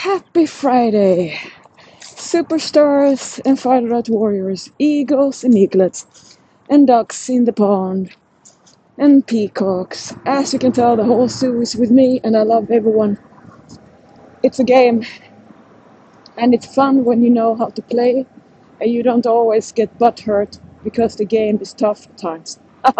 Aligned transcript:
Happy 0.00 0.46
Friday! 0.46 1.38
Superstars 2.00 3.38
and 3.44 3.60
fighter 3.60 3.90
diet 3.90 4.08
warriors, 4.08 4.72
eagles 4.78 5.44
and 5.44 5.52
eaglets, 5.52 6.38
and 6.70 6.86
ducks 6.86 7.28
in 7.28 7.44
the 7.44 7.52
pond, 7.52 8.16
and 8.96 9.26
peacocks. 9.26 10.14
As 10.24 10.54
you 10.54 10.58
can 10.58 10.72
tell, 10.72 10.96
the 10.96 11.04
whole 11.04 11.28
zoo 11.28 11.60
is 11.60 11.76
with 11.76 11.90
me, 11.90 12.18
and 12.24 12.34
I 12.34 12.44
love 12.44 12.70
everyone. 12.70 13.18
It's 14.42 14.58
a 14.58 14.64
game, 14.64 15.04
and 16.38 16.54
it's 16.54 16.74
fun 16.74 17.04
when 17.04 17.22
you 17.22 17.28
know 17.28 17.54
how 17.54 17.68
to 17.68 17.82
play, 17.82 18.24
and 18.80 18.90
you 18.90 19.02
don't 19.02 19.26
always 19.26 19.70
get 19.70 19.98
butt 19.98 20.20
hurt 20.20 20.58
because 20.82 21.16
the 21.16 21.26
game 21.26 21.58
is 21.60 21.74
tough 21.74 22.06
at 22.06 22.16
times. 22.16 22.58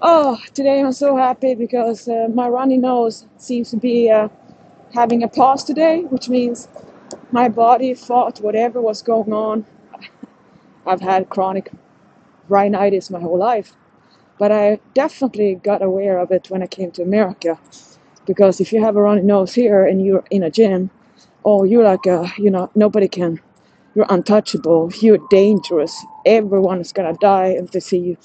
oh, 0.00 0.38
today 0.54 0.80
I'm 0.80 0.92
so 0.92 1.18
happy 1.18 1.54
because 1.54 2.08
uh, 2.08 2.28
my 2.32 2.48
runny 2.48 2.78
nose 2.78 3.26
seems 3.36 3.70
to 3.72 3.76
be 3.76 4.10
uh, 4.10 4.28
having 4.94 5.24
a 5.24 5.28
pause 5.28 5.64
today, 5.64 6.02
which 6.02 6.28
means 6.28 6.68
my 7.32 7.48
body 7.48 7.94
fought 7.94 8.40
whatever 8.40 8.80
was 8.80 9.02
going 9.02 9.32
on. 9.32 9.66
I've 10.86 11.00
had 11.00 11.28
chronic 11.28 11.72
rhinitis 12.48 13.10
my 13.10 13.18
whole 13.20 13.38
life, 13.38 13.72
but 14.38 14.52
I 14.52 14.78
definitely 14.94 15.56
got 15.56 15.82
aware 15.82 16.18
of 16.18 16.30
it 16.30 16.48
when 16.48 16.62
I 16.62 16.68
came 16.68 16.92
to 16.92 17.02
America. 17.02 17.58
Because 18.24 18.60
if 18.60 18.72
you 18.72 18.82
have 18.84 18.96
a 18.96 19.02
runny 19.02 19.22
nose 19.22 19.52
here 19.52 19.84
and 19.84 20.04
you're 20.04 20.24
in 20.30 20.44
a 20.44 20.50
gym, 20.50 20.90
oh, 21.44 21.64
you're 21.64 21.84
like 21.84 22.06
a, 22.06 22.32
you 22.38 22.50
know, 22.50 22.70
nobody 22.76 23.08
can, 23.08 23.40
you're 23.96 24.06
untouchable, 24.08 24.92
you're 25.00 25.18
dangerous, 25.28 26.04
everyone 26.24 26.80
is 26.80 26.92
gonna 26.92 27.14
die 27.14 27.48
if 27.48 27.72
they 27.72 27.80
see 27.80 27.98
you. 27.98 28.16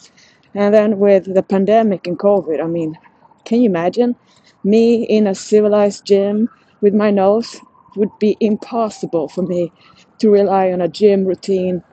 And 0.54 0.74
then 0.74 1.00
with 1.00 1.34
the 1.34 1.44
pandemic 1.44 2.06
and 2.06 2.18
COVID, 2.18 2.64
I 2.64 2.68
mean, 2.68 2.98
can 3.44 3.62
you 3.62 3.70
imagine 3.70 4.16
me 4.64 5.04
in 5.04 5.26
a 5.26 5.34
civilized 5.34 6.06
gym 6.06 6.50
with 6.82 6.94
my 6.94 7.12
nose? 7.12 7.60
would 7.96 8.18
be 8.20 8.38
impossible 8.40 9.28
for 9.28 9.42
me 9.42 9.72
to 10.20 10.30
rely 10.30 10.72
on 10.72 10.82
a 10.82 10.88
gym 10.88 11.26
routine, 11.26 11.84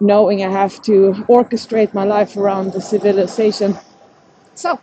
knowing 0.00 0.44
I 0.44 0.50
have 0.50 0.80
to 0.82 1.12
orchestrate 1.28 1.94
my 1.94 2.04
life 2.04 2.36
around 2.36 2.72
the 2.72 2.80
civilization. 2.80 3.76
So, 4.54 4.80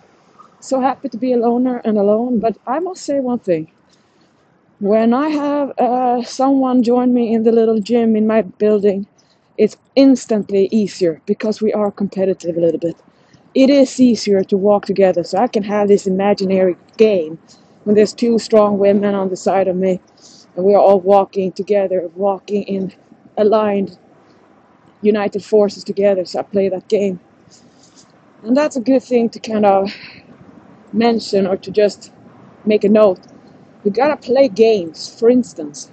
so 0.60 0.82
happy 0.82 1.10
to 1.10 1.18
be 1.18 1.34
a 1.34 1.38
loner 1.38 1.78
and 1.86 1.98
alone, 1.98 2.40
but 2.40 2.58
I 2.68 2.80
must 2.80 3.04
say 3.04 3.20
one 3.20 3.40
thing. 3.40 3.72
When 4.80 5.14
I 5.14 5.30
have 5.30 5.74
uh, 5.80 6.24
someone 6.24 6.84
join 6.84 7.14
me 7.14 7.34
in 7.34 7.44
the 7.44 7.52
little 7.52 7.80
gym 7.80 8.16
in 8.16 8.28
my 8.28 8.44
building, 8.44 9.08
it's 9.58 9.78
instantly 9.96 10.70
easier 10.72 11.22
because 11.26 11.62
we 11.62 11.74
are 11.74 11.92
competitive 11.92 12.58
a 12.58 12.62
little 12.62 12.80
bit. 12.80 12.96
It 13.56 13.70
is 13.72 14.00
easier 14.00 14.44
to 14.44 14.58
walk 14.58 14.86
together, 14.86 15.24
so 15.24 15.40
I 15.40 15.48
can 15.48 15.64
have 15.64 15.88
this 15.88 16.06
imaginary 16.06 16.78
game 16.98 17.40
when 17.88 17.96
there's 17.96 18.12
two 18.14 18.38
strong 18.38 18.78
women 18.78 19.16
on 19.16 19.30
the 19.30 19.38
side 19.38 19.70
of 19.70 19.78
me 19.78 20.02
and 20.58 20.66
we 20.66 20.74
are 20.74 20.82
all 20.82 21.00
walking 21.00 21.54
together, 21.54 22.06
walking 22.16 22.64
in 22.64 22.94
aligned, 23.38 23.98
united 25.02 25.42
forces 25.42 25.86
together. 25.86 26.26
So 26.26 26.40
I 26.40 26.42
play 26.44 26.68
that 26.68 26.90
game. 26.90 27.22
And 28.44 28.58
that's 28.58 28.76
a 28.76 28.82
good 28.82 29.04
thing 29.04 29.30
to 29.30 29.40
kind 29.40 29.66
of 29.66 29.90
mention 30.92 31.48
or 31.48 31.56
to 31.56 31.72
just 31.72 32.12
make 32.66 32.84
a 32.84 32.90
note. 32.90 33.22
You 33.86 33.92
gotta 33.92 34.18
play 34.18 34.50
games, 34.50 35.18
for 35.18 35.30
instance. 35.30 35.90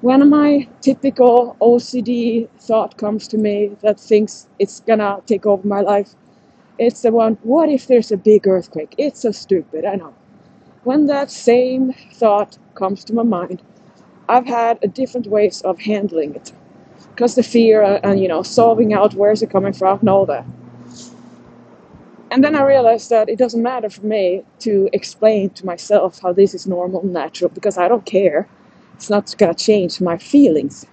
When 0.00 0.26
my 0.30 0.68
typical 0.80 1.54
OCD 1.60 2.48
thought 2.60 2.96
comes 2.96 3.28
to 3.28 3.36
me 3.36 3.76
that 3.82 4.00
thinks 4.00 4.48
it's 4.58 4.80
gonna 4.80 5.20
take 5.26 5.44
over 5.44 5.68
my 5.68 5.82
life, 5.82 6.14
it's 6.78 7.02
the 7.02 7.12
one, 7.12 7.36
what 7.42 7.68
if 7.68 7.88
there's 7.88 8.10
a 8.10 8.16
big 8.16 8.48
earthquake? 8.48 8.94
It's 8.96 9.20
so 9.20 9.32
stupid, 9.32 9.84
I 9.84 9.96
know. 9.96 10.14
When 10.82 11.06
that 11.06 11.30
same 11.30 11.92
thought 12.14 12.56
comes 12.74 13.04
to 13.04 13.12
my 13.12 13.22
mind, 13.22 13.60
I've 14.28 14.46
had 14.46 14.78
a 14.82 14.88
different 14.88 15.26
ways 15.26 15.60
of 15.60 15.78
handling 15.80 16.34
it 16.34 16.52
because 17.10 17.34
the 17.34 17.42
fear 17.42 17.82
and, 17.82 18.04
and 18.04 18.20
you 18.20 18.28
know 18.28 18.42
solving 18.42 18.94
out 18.94 19.12
where's 19.14 19.42
it 19.42 19.50
coming 19.50 19.74
from 19.74 19.98
and 20.00 20.08
all 20.08 20.24
that. 20.26 20.46
And 22.30 22.42
then 22.42 22.54
I 22.54 22.62
realized 22.62 23.10
that 23.10 23.28
it 23.28 23.38
doesn't 23.38 23.62
matter 23.62 23.90
for 23.90 24.06
me 24.06 24.42
to 24.60 24.88
explain 24.92 25.50
to 25.50 25.66
myself 25.66 26.20
how 26.22 26.32
this 26.32 26.54
is 26.54 26.66
normal 26.66 27.04
natural 27.04 27.50
because 27.50 27.76
I 27.76 27.88
don't 27.88 28.06
care. 28.06 28.48
It's 28.94 29.10
not 29.10 29.34
gonna 29.36 29.54
change 29.54 30.00
my 30.00 30.16
feelings. 30.16 30.86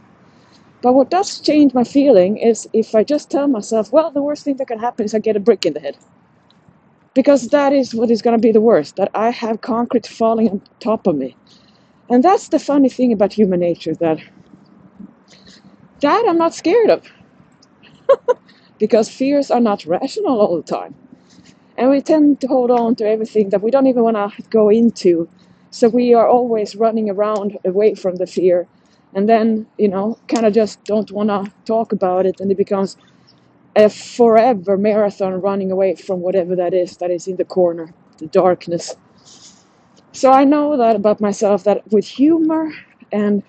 But 0.81 0.95
what 0.95 1.09
does 1.09 1.39
change 1.39 1.73
my 1.73 1.83
feeling 1.85 2.38
is 2.38 2.67
if 2.73 2.94
I 2.94 3.03
just 3.03 3.31
tell 3.31 3.47
myself, 3.47 3.94
well, 3.94 4.12
the 4.12 4.22
worst 4.22 4.44
thing 4.44 4.57
that 4.57 4.67
can 4.67 4.79
happen 4.79 5.06
is 5.06 5.13
I 5.13 5.19
get 5.19 5.38
a 5.38 5.39
brick 5.39 5.66
in 5.66 5.73
the 5.73 5.79
head. 5.79 5.97
Because 7.17 7.47
that 7.47 7.73
is 7.73 7.95
what 7.95 8.11
is 8.11 8.22
going 8.22 8.38
to 8.38 8.47
be 8.47 8.51
the 8.51 8.61
worst, 8.61 8.95
that 8.97 9.09
I 9.16 9.31
have 9.31 9.61
concrete 9.61 10.05
falling 10.05 10.50
on 10.50 10.61
top 10.79 11.07
of 11.07 11.16
me. 11.16 11.35
And 12.11 12.23
that's 12.23 12.50
the 12.50 12.59
funny 12.59 12.89
thing 12.89 13.11
about 13.11 13.33
human 13.33 13.59
nature 13.59 13.95
that 13.95 14.19
that 16.01 16.25
I'm 16.29 16.38
not 16.38 16.53
scared 16.53 16.91
of. 16.91 17.07
because 18.79 19.09
fears 19.09 19.50
are 19.50 19.59
not 19.59 19.83
rational 19.88 20.39
all 20.39 20.57
the 20.57 20.61
time. 20.61 20.94
And 21.75 21.89
we 21.89 22.01
tend 22.01 22.39
to 22.41 22.47
hold 22.47 22.69
on 22.69 22.95
to 22.97 23.07
everything 23.07 23.50
that 23.50 23.63
we 23.63 23.72
don't 23.72 23.88
even 23.88 24.03
want 24.03 24.17
to 24.17 24.44
go 24.51 24.69
into. 24.69 25.27
So 25.72 25.89
we 25.89 26.13
are 26.13 26.27
always 26.27 26.75
running 26.75 27.09
around 27.09 27.57
away 27.66 27.95
from 27.95 28.17
the 28.17 28.27
fear. 28.27 28.67
And 29.16 29.27
then, 29.27 29.66
you 29.79 29.88
know, 29.88 30.19
kind 30.27 30.45
of 30.45 30.53
just 30.53 30.83
don't 30.83 31.11
want 31.11 31.29
to 31.29 31.51
talk 31.66 31.91
about 31.91 32.27
it. 32.27 32.39
And 32.39 32.51
it 32.51 32.59
becomes 32.59 32.95
a 33.77 33.89
forever 33.89 34.77
marathon 34.77 35.41
running 35.41 35.71
away 35.71 35.95
from 35.95 36.21
whatever 36.21 36.57
that 36.57 36.73
is 36.73 36.97
that 36.97 37.11
is 37.11 37.27
in 37.27 37.38
the 37.38 37.45
corner, 37.45 37.93
the 38.19 38.27
darkness. 38.27 38.95
So 40.13 40.31
I 40.31 40.45
know 40.45 40.77
that 40.77 40.95
about 40.95 41.21
myself 41.21 41.63
that 41.65 41.83
with 41.91 42.07
humor 42.07 42.71
and 43.11 43.43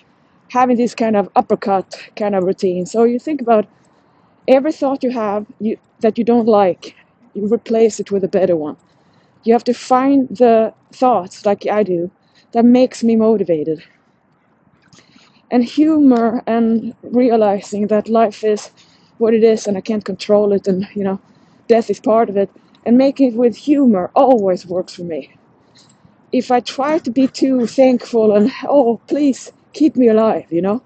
having 0.51 0.77
this 0.77 0.95
kind 0.95 1.17
of 1.17 1.31
uppercut 1.37 1.95
kind 2.17 2.35
of 2.35 2.45
routine. 2.45 2.87
So 2.87 3.05
you 3.05 3.19
think 3.19 3.41
about 3.41 3.67
every 4.49 4.73
thought 4.73 5.05
you 5.05 5.11
have 5.13 5.47
you, 5.61 5.79
that 6.01 6.19
you 6.19 6.25
don't 6.25 6.47
like, 6.49 6.97
you 7.35 7.53
replace 7.53 8.01
it 8.01 8.11
with 8.11 8.25
a 8.25 8.29
better 8.29 8.57
one. 8.57 8.77
You 9.45 9.55
have 9.55 9.65
to 9.65 9.75
find 9.75 10.29
the 10.31 10.75
thoughts 10.93 11.47
like 11.47 11.67
I 11.67 11.83
do 11.85 12.11
that 12.53 12.65
makes 12.65 13.05
me 13.05 13.17
motivated. 13.17 13.85
And 15.51 15.65
humor 15.65 16.43
and 16.47 16.95
realizing 17.03 17.89
that 17.89 18.09
life 18.09 18.45
is 18.45 18.71
what 19.19 19.35
it 19.35 19.45
is 19.45 19.67
and 19.67 19.79
I 19.79 19.83
can't 19.83 20.05
control 20.05 20.53
it 20.55 20.69
and 20.69 20.89
you 20.95 21.05
know 21.05 21.21
death 21.69 21.91
is 21.91 22.01
part 22.01 22.31
of 22.31 22.37
it 22.37 22.51
and 22.87 22.99
making 22.99 23.33
it 23.33 23.37
with 23.37 23.57
humor 23.57 24.11
always 24.17 24.67
works 24.67 24.95
for 24.95 25.05
me 25.05 25.31
if 26.33 26.51
I 26.51 26.61
try 26.61 26.99
to 27.01 27.11
be 27.11 27.29
too 27.29 27.67
thankful 27.67 28.37
and, 28.37 28.53
oh, 28.69 29.01
please 29.09 29.53
keep 29.75 29.97
me 29.97 30.09
alive, 30.09 30.47
you 30.51 30.63
know, 30.63 30.83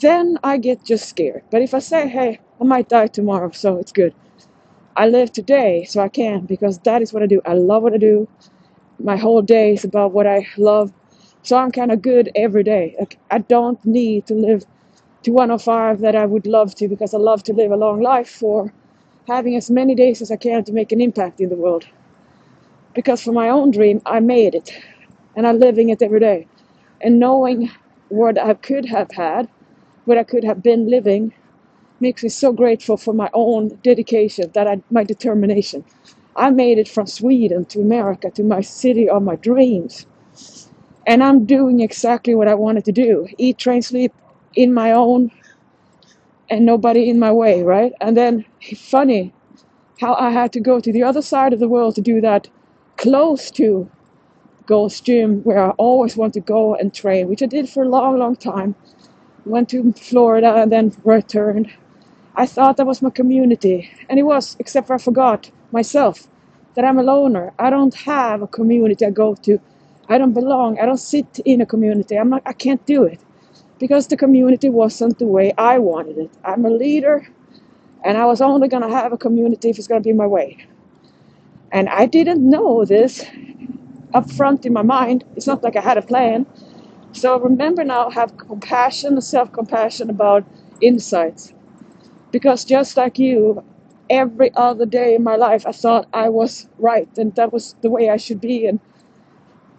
then 0.00 0.38
I 0.44 0.58
get 0.58 0.84
just 0.84 1.08
scared. 1.08 1.44
But 1.50 1.62
if 1.62 1.74
I 1.74 1.80
say, 1.80 2.08
hey, 2.08 2.40
I 2.60 2.64
might 2.64 2.88
die 2.88 3.08
tomorrow, 3.08 3.50
so 3.52 3.78
it's 3.78 3.92
good. 3.92 4.14
I 4.96 5.08
live 5.08 5.32
today, 5.32 5.84
so 5.84 6.02
I 6.02 6.08
can, 6.08 6.46
because 6.46 6.78
that 6.80 7.02
is 7.02 7.12
what 7.12 7.22
I 7.22 7.26
do. 7.26 7.42
I 7.46 7.54
love 7.54 7.82
what 7.84 7.94
I 7.94 7.98
do. 7.98 8.28
My 9.00 9.16
whole 9.16 9.42
day 9.42 9.74
is 9.74 9.84
about 9.84 10.12
what 10.12 10.26
I 10.26 10.46
love. 10.58 10.92
So 11.42 11.56
I'm 11.58 11.72
kind 11.72 11.92
of 11.92 12.02
good 12.02 12.30
every 12.36 12.64
day. 12.64 12.96
Like, 13.00 13.18
I 13.30 13.38
don't 13.38 13.84
need 13.84 14.26
to 14.28 14.34
live 14.34 14.64
to 15.22 15.32
105 15.32 16.00
that 16.00 16.16
I 16.16 16.26
would 16.26 16.46
love 16.46 16.74
to, 16.76 16.88
because 16.88 17.14
I 17.14 17.18
love 17.18 17.42
to 17.44 17.52
live 17.52 17.72
a 17.72 17.76
long 17.76 18.00
life 18.00 18.30
for 18.30 18.72
having 19.28 19.56
as 19.56 19.70
many 19.70 19.94
days 19.94 20.22
as 20.22 20.30
I 20.30 20.36
can 20.36 20.64
to 20.64 20.72
make 20.72 20.92
an 20.92 21.00
impact 21.00 21.40
in 21.40 21.48
the 21.50 21.56
world 21.56 21.86
because 22.94 23.22
for 23.22 23.32
my 23.32 23.48
own 23.48 23.70
dream, 23.70 24.02
I 24.06 24.20
made 24.20 24.54
it 24.54 24.70
and 25.36 25.46
I'm 25.46 25.58
living 25.60 25.90
it 25.90 26.02
every 26.02 26.20
day. 26.20 26.48
And 27.00 27.20
knowing 27.20 27.70
what 28.08 28.38
I 28.38 28.54
could 28.54 28.86
have 28.86 29.10
had, 29.12 29.48
what 30.04 30.18
I 30.18 30.24
could 30.24 30.44
have 30.44 30.62
been 30.62 30.90
living, 30.90 31.32
makes 32.00 32.22
me 32.22 32.28
so 32.28 32.52
grateful 32.52 32.96
for 32.96 33.14
my 33.14 33.30
own 33.34 33.68
dedication, 33.82 34.50
that 34.54 34.66
I, 34.68 34.82
my 34.90 35.04
determination. 35.04 35.84
I 36.36 36.50
made 36.50 36.78
it 36.78 36.88
from 36.88 37.06
Sweden 37.06 37.64
to 37.66 37.80
America 37.80 38.30
to 38.32 38.42
my 38.42 38.60
city 38.60 39.08
of 39.08 39.22
my 39.22 39.36
dreams. 39.36 40.06
And 41.06 41.22
I'm 41.24 41.44
doing 41.44 41.80
exactly 41.80 42.34
what 42.34 42.48
I 42.48 42.54
wanted 42.54 42.84
to 42.86 42.92
do 42.92 43.28
eat, 43.38 43.58
train, 43.58 43.82
sleep 43.82 44.12
in 44.58 44.74
my 44.74 44.90
own, 44.90 45.30
and 46.50 46.66
nobody 46.66 47.08
in 47.08 47.18
my 47.18 47.30
way, 47.30 47.62
right? 47.62 47.92
And 48.00 48.16
then, 48.16 48.44
funny 48.76 49.32
how 50.00 50.14
I 50.14 50.30
had 50.30 50.52
to 50.54 50.60
go 50.60 50.80
to 50.80 50.92
the 50.92 51.04
other 51.04 51.22
side 51.22 51.52
of 51.52 51.60
the 51.60 51.68
world 51.68 51.94
to 51.94 52.00
do 52.00 52.20
that 52.20 52.48
close 52.96 53.52
to 53.52 53.88
Gold's 54.66 55.00
Gym, 55.00 55.42
where 55.44 55.62
I 55.64 55.70
always 55.86 56.16
want 56.16 56.34
to 56.34 56.40
go 56.40 56.74
and 56.74 56.92
train, 56.92 57.28
which 57.28 57.42
I 57.42 57.46
did 57.46 57.68
for 57.68 57.84
a 57.84 57.88
long, 57.88 58.18
long 58.18 58.34
time. 58.36 58.74
Went 59.46 59.68
to 59.70 59.92
Florida 59.92 60.56
and 60.56 60.72
then 60.72 60.92
returned. 61.04 61.70
I 62.34 62.46
thought 62.46 62.76
that 62.78 62.86
was 62.86 63.00
my 63.00 63.10
community, 63.10 63.90
and 64.08 64.18
it 64.18 64.24
was, 64.24 64.56
except 64.58 64.88
for 64.88 64.94
I 64.94 64.98
forgot 64.98 65.50
myself 65.72 66.26
that 66.74 66.84
I'm 66.84 66.98
a 66.98 67.04
loner. 67.04 67.52
I 67.58 67.70
don't 67.70 67.94
have 67.94 68.42
a 68.42 68.48
community 68.48 69.06
I 69.06 69.10
go 69.10 69.34
to. 69.46 69.60
I 70.08 70.18
don't 70.18 70.34
belong. 70.34 70.80
I 70.80 70.86
don't 70.86 71.04
sit 71.14 71.40
in 71.44 71.60
a 71.60 71.66
community. 71.66 72.16
I'm 72.16 72.30
not. 72.30 72.42
I 72.46 72.52
can't 72.52 72.84
do 72.86 73.04
it 73.04 73.20
because 73.78 74.08
the 74.08 74.16
community 74.16 74.68
wasn't 74.68 75.18
the 75.18 75.26
way 75.26 75.52
I 75.58 75.78
wanted 75.78 76.18
it. 76.18 76.30
I'm 76.44 76.64
a 76.66 76.70
leader, 76.70 77.26
and 78.04 78.18
I 78.18 78.26
was 78.26 78.40
only 78.40 78.68
gonna 78.68 78.90
have 78.90 79.12
a 79.12 79.18
community 79.18 79.70
if 79.70 79.78
it's 79.78 79.88
gonna 79.88 80.00
be 80.02 80.12
my 80.12 80.26
way. 80.26 80.58
And 81.72 81.88
I 81.88 82.06
didn't 82.06 82.48
know 82.48 82.84
this 82.84 83.24
up 84.14 84.30
front 84.30 84.66
in 84.66 84.72
my 84.72 84.82
mind. 84.82 85.24
It's 85.36 85.46
not 85.46 85.62
like 85.62 85.76
I 85.76 85.80
had 85.82 85.98
a 85.98 86.02
plan. 86.02 86.46
So 87.12 87.38
remember 87.40 87.84
now, 87.84 88.10
have 88.10 88.36
compassion, 88.38 89.20
self 89.20 89.52
compassion 89.52 90.10
about 90.10 90.44
insights. 90.80 91.54
Because 92.32 92.64
just 92.64 92.96
like 92.96 93.18
you, 93.18 93.64
every 94.10 94.52
other 94.54 94.86
day 94.86 95.14
in 95.14 95.24
my 95.24 95.36
life, 95.36 95.66
I 95.66 95.72
thought 95.72 96.08
I 96.12 96.28
was 96.28 96.68
right 96.78 97.08
and 97.18 97.34
that 97.36 97.52
was 97.52 97.76
the 97.82 97.90
way 97.90 98.10
I 98.10 98.16
should 98.18 98.40
be. 98.40 98.66
And, 98.66 98.80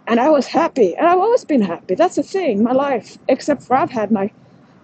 and 0.10 0.20
I 0.20 0.30
was 0.30 0.48
happy. 0.48 0.96
And 0.98 1.08
I've 1.08 1.20
always 1.20 1.46
been 1.46 1.64
happy. 1.64 1.96
That's 1.96 2.18
the 2.18 2.24
thing, 2.24 2.64
my 2.64 2.74
life. 2.74 3.18
Except 3.30 3.64
for 3.64 3.78
I've 3.78 3.92
had 3.92 4.12
my 4.12 4.32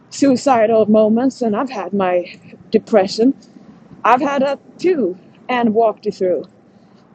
suicidal 0.09 0.85
moments 0.87 1.41
and 1.41 1.55
I've 1.55 1.69
had 1.71 1.93
my 1.93 2.33
depression. 2.71 3.35
I've 4.05 4.21
had 4.21 4.43
that 4.43 4.59
too 4.79 5.17
and 5.49 5.73
walked 5.75 6.07
it 6.07 6.15
through. 6.15 6.45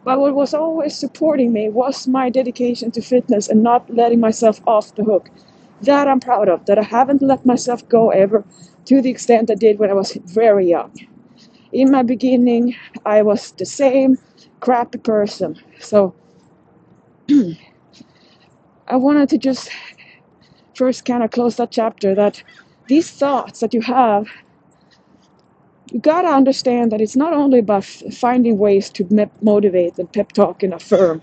But 0.04 0.20
what 0.20 0.34
was 0.34 0.54
always 0.54 0.96
supporting 0.96 1.52
me 1.52 1.68
was 1.70 2.08
my 2.08 2.30
dedication 2.30 2.90
to 2.92 3.02
fitness 3.02 3.48
and 3.48 3.62
not 3.62 3.88
letting 3.94 4.20
myself 4.20 4.60
off 4.66 4.94
the 4.96 5.04
hook. 5.04 5.30
That 5.82 6.08
I'm 6.08 6.20
proud 6.20 6.48
of, 6.48 6.66
that 6.66 6.78
I 6.78 6.82
haven't 6.82 7.22
let 7.22 7.46
myself 7.46 7.88
go 7.88 8.10
ever 8.10 8.44
to 8.86 9.02
the 9.02 9.10
extent 9.10 9.50
I 9.50 9.56
did 9.56 9.78
when 9.78 9.90
I 9.90 9.94
was 9.94 10.12
very 10.26 10.68
young. 10.68 10.92
In 11.72 11.90
my 11.90 12.02
beginning, 12.02 12.76
I 13.06 13.22
was 13.22 13.52
the 13.52 13.66
same 13.66 14.18
crappy 14.60 14.98
person. 14.98 15.58
So 15.80 16.14
I 18.90 18.96
wanted 18.96 19.30
to 19.30 19.38
just 19.38 19.70
first 20.74 21.04
kind 21.04 21.22
of 21.22 21.30
close 21.30 21.56
that 21.56 21.70
chapter 21.72 22.14
that 22.14 22.42
these 22.88 23.10
thoughts 23.10 23.60
that 23.60 23.74
you 23.74 23.82
have 23.82 24.28
you 25.92 26.00
gotta 26.00 26.28
understand 26.28 26.92
that 26.92 27.00
it's 27.00 27.16
not 27.16 27.32
only 27.32 27.60
about 27.60 27.84
finding 27.84 28.58
ways 28.58 28.90
to 28.90 29.30
motivate 29.42 29.98
and 29.98 30.12
pep 30.12 30.32
talk 30.32 30.62
and 30.62 30.74
affirm. 30.74 31.22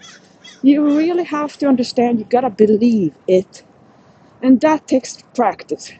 You 0.62 0.84
really 0.98 1.24
have 1.26 1.58
to 1.60 1.68
understand 1.68 2.20
you 2.20 2.26
gotta 2.26 2.50
believe 2.50 3.14
it, 3.28 3.64
and 4.42 4.62
that 4.62 4.88
takes 4.88 5.24
practice. 5.36 5.94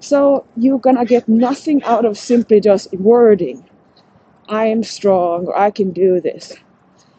So 0.00 0.46
you're 0.56 0.78
gonna 0.80 1.06
get 1.06 1.28
nothing 1.28 1.82
out 1.84 2.04
of 2.04 2.18
simply 2.18 2.60
just 2.60 2.92
wording. 2.94 3.64
I 4.48 4.66
am 4.66 4.82
strong, 4.82 5.46
or 5.46 5.58
I 5.58 5.70
can 5.70 5.92
do 5.92 6.20
this, 6.20 6.54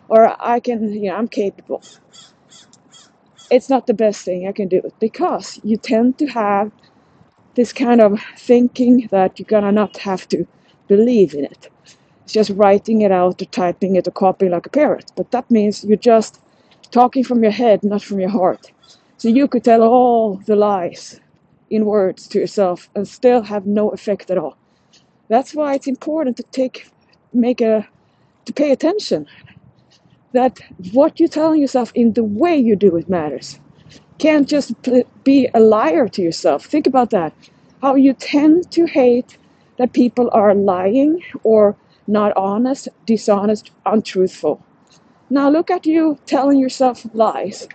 or 0.09 0.35
I 0.39 0.59
can, 0.59 0.93
you 0.93 1.09
know, 1.09 1.15
I'm 1.17 1.27
capable. 1.27 1.83
It's 3.51 3.69
not 3.69 3.87
the 3.87 3.93
best 3.93 4.25
thing 4.25 4.47
I 4.47 4.51
can 4.51 4.67
do 4.67 4.81
because 4.99 5.59
you 5.63 5.77
tend 5.77 6.17
to 6.19 6.27
have 6.27 6.71
this 7.55 7.73
kind 7.73 8.01
of 8.01 8.21
thinking 8.37 9.07
that 9.11 9.39
you're 9.39 9.47
gonna 9.47 9.71
not 9.71 9.97
have 9.97 10.27
to 10.29 10.45
believe 10.87 11.33
in 11.33 11.45
it. 11.45 11.69
It's 12.23 12.33
just 12.33 12.51
writing 12.51 13.01
it 13.01 13.11
out 13.11 13.41
or 13.41 13.45
typing 13.45 13.95
it 13.95 14.07
or 14.07 14.11
copying 14.11 14.51
like 14.51 14.67
a 14.67 14.69
parrot. 14.69 15.11
But 15.15 15.31
that 15.31 15.49
means 15.51 15.83
you're 15.83 15.97
just 15.97 16.41
talking 16.91 17.23
from 17.23 17.43
your 17.43 17.51
head, 17.51 17.83
not 17.83 18.03
from 18.03 18.19
your 18.19 18.29
heart. 18.29 18.71
So 19.17 19.29
you 19.29 19.47
could 19.47 19.63
tell 19.63 19.81
all 19.83 20.35
the 20.35 20.55
lies 20.55 21.19
in 21.69 21.85
words 21.85 22.27
to 22.29 22.39
yourself 22.39 22.89
and 22.95 23.07
still 23.07 23.41
have 23.43 23.65
no 23.65 23.89
effect 23.89 24.31
at 24.31 24.37
all. 24.37 24.57
That's 25.29 25.55
why 25.55 25.75
it's 25.75 25.87
important 25.87 26.37
to 26.37 26.43
take 26.43 26.89
make 27.33 27.61
a 27.61 27.87
to 28.45 28.53
pay 28.53 28.71
attention 28.71 29.27
that 30.33 30.59
what 30.93 31.19
you're 31.19 31.29
telling 31.29 31.61
yourself 31.61 31.91
in 31.95 32.13
the 32.13 32.23
way 32.23 32.57
you 32.57 32.75
do 32.75 32.95
it 32.97 33.09
matters. 33.09 33.59
Can't 34.17 34.47
just 34.47 34.73
be 35.23 35.49
a 35.53 35.59
liar 35.59 36.07
to 36.09 36.21
yourself. 36.21 36.65
Think 36.65 36.87
about 36.87 37.09
that. 37.11 37.33
How 37.81 37.95
you 37.95 38.13
tend 38.13 38.71
to 38.71 38.85
hate 38.85 39.37
that 39.77 39.93
people 39.93 40.29
are 40.33 40.53
lying 40.53 41.23
or 41.43 41.75
not 42.07 42.35
honest, 42.35 42.89
dishonest, 43.05 43.71
untruthful. 43.85 44.61
Now 45.29 45.49
look 45.49 45.71
at 45.71 45.85
you 45.85 46.17
telling 46.25 46.59
yourself 46.59 47.05
lies. 47.13 47.67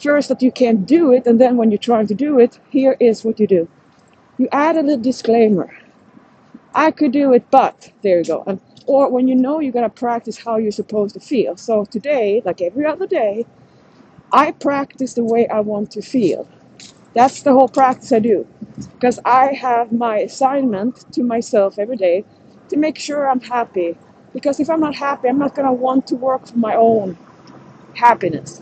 First, 0.00 0.28
that 0.28 0.42
you 0.42 0.50
can't 0.50 0.86
do 0.86 1.12
it, 1.12 1.26
and 1.26 1.40
then 1.40 1.56
when 1.56 1.70
you're 1.70 1.78
trying 1.78 2.06
to 2.08 2.14
do 2.14 2.38
it, 2.38 2.58
here 2.70 2.96
is 3.00 3.24
what 3.24 3.38
you 3.38 3.46
do. 3.46 3.68
You 4.38 4.48
add 4.50 4.76
a 4.76 4.82
little 4.82 5.02
disclaimer. 5.02 5.70
I 6.74 6.90
could 6.90 7.12
do 7.12 7.32
it, 7.34 7.50
but 7.50 7.92
there 8.02 8.18
you 8.18 8.24
go. 8.24 8.44
And, 8.46 8.60
or 8.90 9.08
when 9.08 9.28
you 9.28 9.36
know 9.36 9.60
you're 9.60 9.72
to 9.72 9.88
practice 9.88 10.36
how 10.36 10.56
you're 10.56 10.72
supposed 10.72 11.14
to 11.14 11.20
feel. 11.20 11.56
So 11.56 11.84
today, 11.84 12.42
like 12.44 12.60
every 12.60 12.84
other 12.84 13.06
day, 13.06 13.46
I 14.32 14.50
practice 14.50 15.14
the 15.14 15.22
way 15.22 15.46
I 15.46 15.60
want 15.60 15.92
to 15.92 16.02
feel. 16.02 16.48
That's 17.14 17.42
the 17.42 17.52
whole 17.52 17.68
practice 17.68 18.10
I 18.12 18.18
do. 18.18 18.48
Because 18.94 19.20
I 19.24 19.52
have 19.52 19.92
my 19.92 20.18
assignment 20.18 21.06
to 21.12 21.22
myself 21.22 21.78
every 21.78 21.96
day 21.96 22.24
to 22.68 22.76
make 22.76 22.98
sure 22.98 23.30
I'm 23.30 23.40
happy. 23.40 23.96
Because 24.34 24.58
if 24.58 24.68
I'm 24.68 24.80
not 24.80 24.96
happy, 24.96 25.28
I'm 25.28 25.38
not 25.38 25.54
going 25.54 25.68
to 25.68 25.72
want 25.72 26.08
to 26.08 26.16
work 26.16 26.48
for 26.48 26.58
my 26.58 26.74
own 26.74 27.16
happiness. 27.94 28.60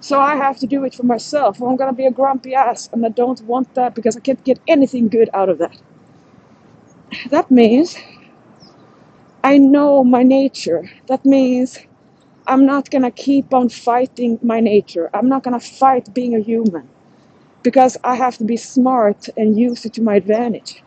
So 0.00 0.18
I 0.18 0.36
have 0.36 0.58
to 0.60 0.66
do 0.66 0.84
it 0.84 0.94
for 0.94 1.04
myself. 1.04 1.60
I'm 1.60 1.76
going 1.76 1.90
to 1.90 1.96
be 1.96 2.06
a 2.06 2.10
grumpy 2.10 2.54
ass, 2.54 2.88
and 2.92 3.04
I 3.04 3.10
don't 3.10 3.40
want 3.42 3.74
that 3.74 3.94
because 3.94 4.16
I 4.16 4.20
can't 4.20 4.42
get 4.44 4.60
anything 4.66 5.08
good 5.08 5.28
out 5.34 5.50
of 5.50 5.58
that. 5.58 5.76
That 7.30 7.50
means 7.50 7.96
I 9.44 9.58
know 9.58 10.04
my 10.04 10.24
nature. 10.24 10.90
That 11.08 11.26
means 11.26 11.78
I'm 12.46 12.66
not 12.66 12.90
to 13.04 13.12
keep 13.12 13.54
on 13.54 13.68
fighting 13.70 14.38
my 14.42 14.60
nature. 14.60 15.10
I'm 15.14 15.28
not 15.28 15.44
to 15.60 15.66
fight 15.66 16.14
being 16.14 16.34
a 16.36 16.40
human 16.40 16.88
because 17.62 17.96
I 18.04 18.16
have 18.16 18.38
to 18.38 18.44
be 18.44 18.56
smart 18.56 19.28
and 19.36 19.58
use 19.58 19.84
it 19.86 19.94
to 19.94 20.02
my 20.02 20.16
advantage. 20.16 20.82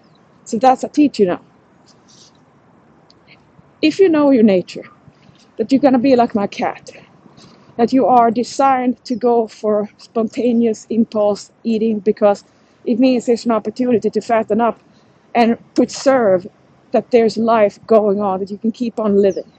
So 0.45 0.59
that's 0.59 0.83
a 0.83 0.89
teach 0.89 1.19
you 1.19 1.27
now. 1.27 1.41
If 3.81 3.99
you 3.99 4.09
know 4.09 4.31
your 4.31 4.43
nature, 4.43 4.85
that 5.57 5.71
you're 5.71 5.81
to 5.93 5.99
be 5.99 6.15
like 6.15 6.35
my 6.35 6.47
cat, 6.47 6.91
that 7.77 7.93
you 7.93 8.05
are 8.07 8.31
designed 8.31 9.03
to 9.05 9.15
go 9.15 9.47
for 9.47 9.89
spontaneous 9.97 10.87
impulse 10.89 11.51
eating 11.63 11.99
because 11.99 12.43
it 12.85 12.99
means 12.99 13.25
there's 13.27 13.45
an 13.45 13.51
opportunity 13.51 14.09
to 14.09 14.21
fatten 14.21 14.61
up 14.61 14.79
and 15.35 15.57
preserve 15.75 16.47
that 16.91 17.11
there's 17.11 17.37
life 17.37 17.79
going 17.87 18.21
on, 18.21 18.39
that 18.39 18.51
you 18.51 18.57
can 18.57 18.71
keep 18.71 18.99
on 18.99 19.21
living. 19.21 19.51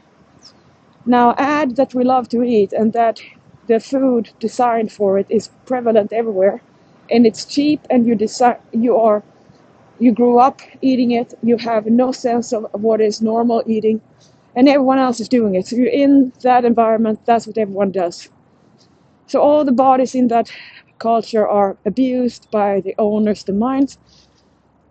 Now, 1.07 1.35
add 1.39 1.77
that 1.77 1.95
we 1.95 2.05
love 2.05 2.29
to 2.31 2.43
eat 2.43 2.73
and 2.73 2.93
that 2.93 3.21
the 3.67 3.81
food 3.81 4.31
designed 4.41 4.93
for 4.93 5.19
it 5.19 5.27
is 5.31 5.51
prevalent 5.67 6.13
everywhere. 6.13 6.63
And 7.11 7.27
it's 7.27 7.45
cheap 7.45 7.81
and 7.91 8.07
you 8.07 8.15
decide 8.15 8.59
you 8.73 8.97
are 8.97 9.25
you 9.99 10.13
grew 10.13 10.39
up 10.39 10.61
eating 10.83 11.13
it. 11.13 11.35
You 11.43 11.57
have 11.59 11.87
no 11.87 12.13
sense 12.13 12.53
of 12.53 12.67
what 12.73 13.01
is 13.01 13.23
normal 13.23 13.63
eating. 13.67 14.01
And 14.57 14.69
everyone 14.69 14.99
else 14.99 15.21
is 15.21 15.29
doing 15.29 15.55
it. 15.57 15.67
So 15.67 15.77
you're 15.77 15.89
in 15.89 16.33
that 16.43 16.65
environment 16.65 17.21
that's 17.27 17.47
what 17.47 17.59
everyone 17.59 17.93
does. 17.93 18.31
So 19.27 19.41
all 19.41 19.65
the 19.65 19.73
bodies 19.73 20.15
in 20.15 20.29
that 20.29 20.51
culture 20.99 21.47
are 21.49 21.79
abused 21.87 22.51
by 22.51 22.81
the 22.81 22.95
owners 22.99 23.45
the 23.45 23.53
minds 23.53 23.99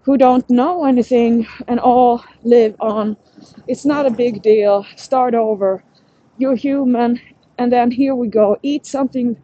who 0.08 0.18
don't 0.18 0.50
know 0.50 0.86
anything 0.86 1.46
and 1.68 1.82
all 1.82 2.24
live 2.46 2.74
on. 2.80 3.18
It's 3.68 3.84
not 3.84 4.06
a 4.06 4.10
big 4.10 4.42
deal. 4.42 4.86
Start 4.96 5.36
over. 5.36 5.84
You're 6.38 6.56
human. 6.56 7.20
And 7.58 7.74
then 7.74 7.92
here 7.92 8.16
we 8.16 8.30
go. 8.30 8.58
Eat 8.64 8.86
something. 8.86 9.36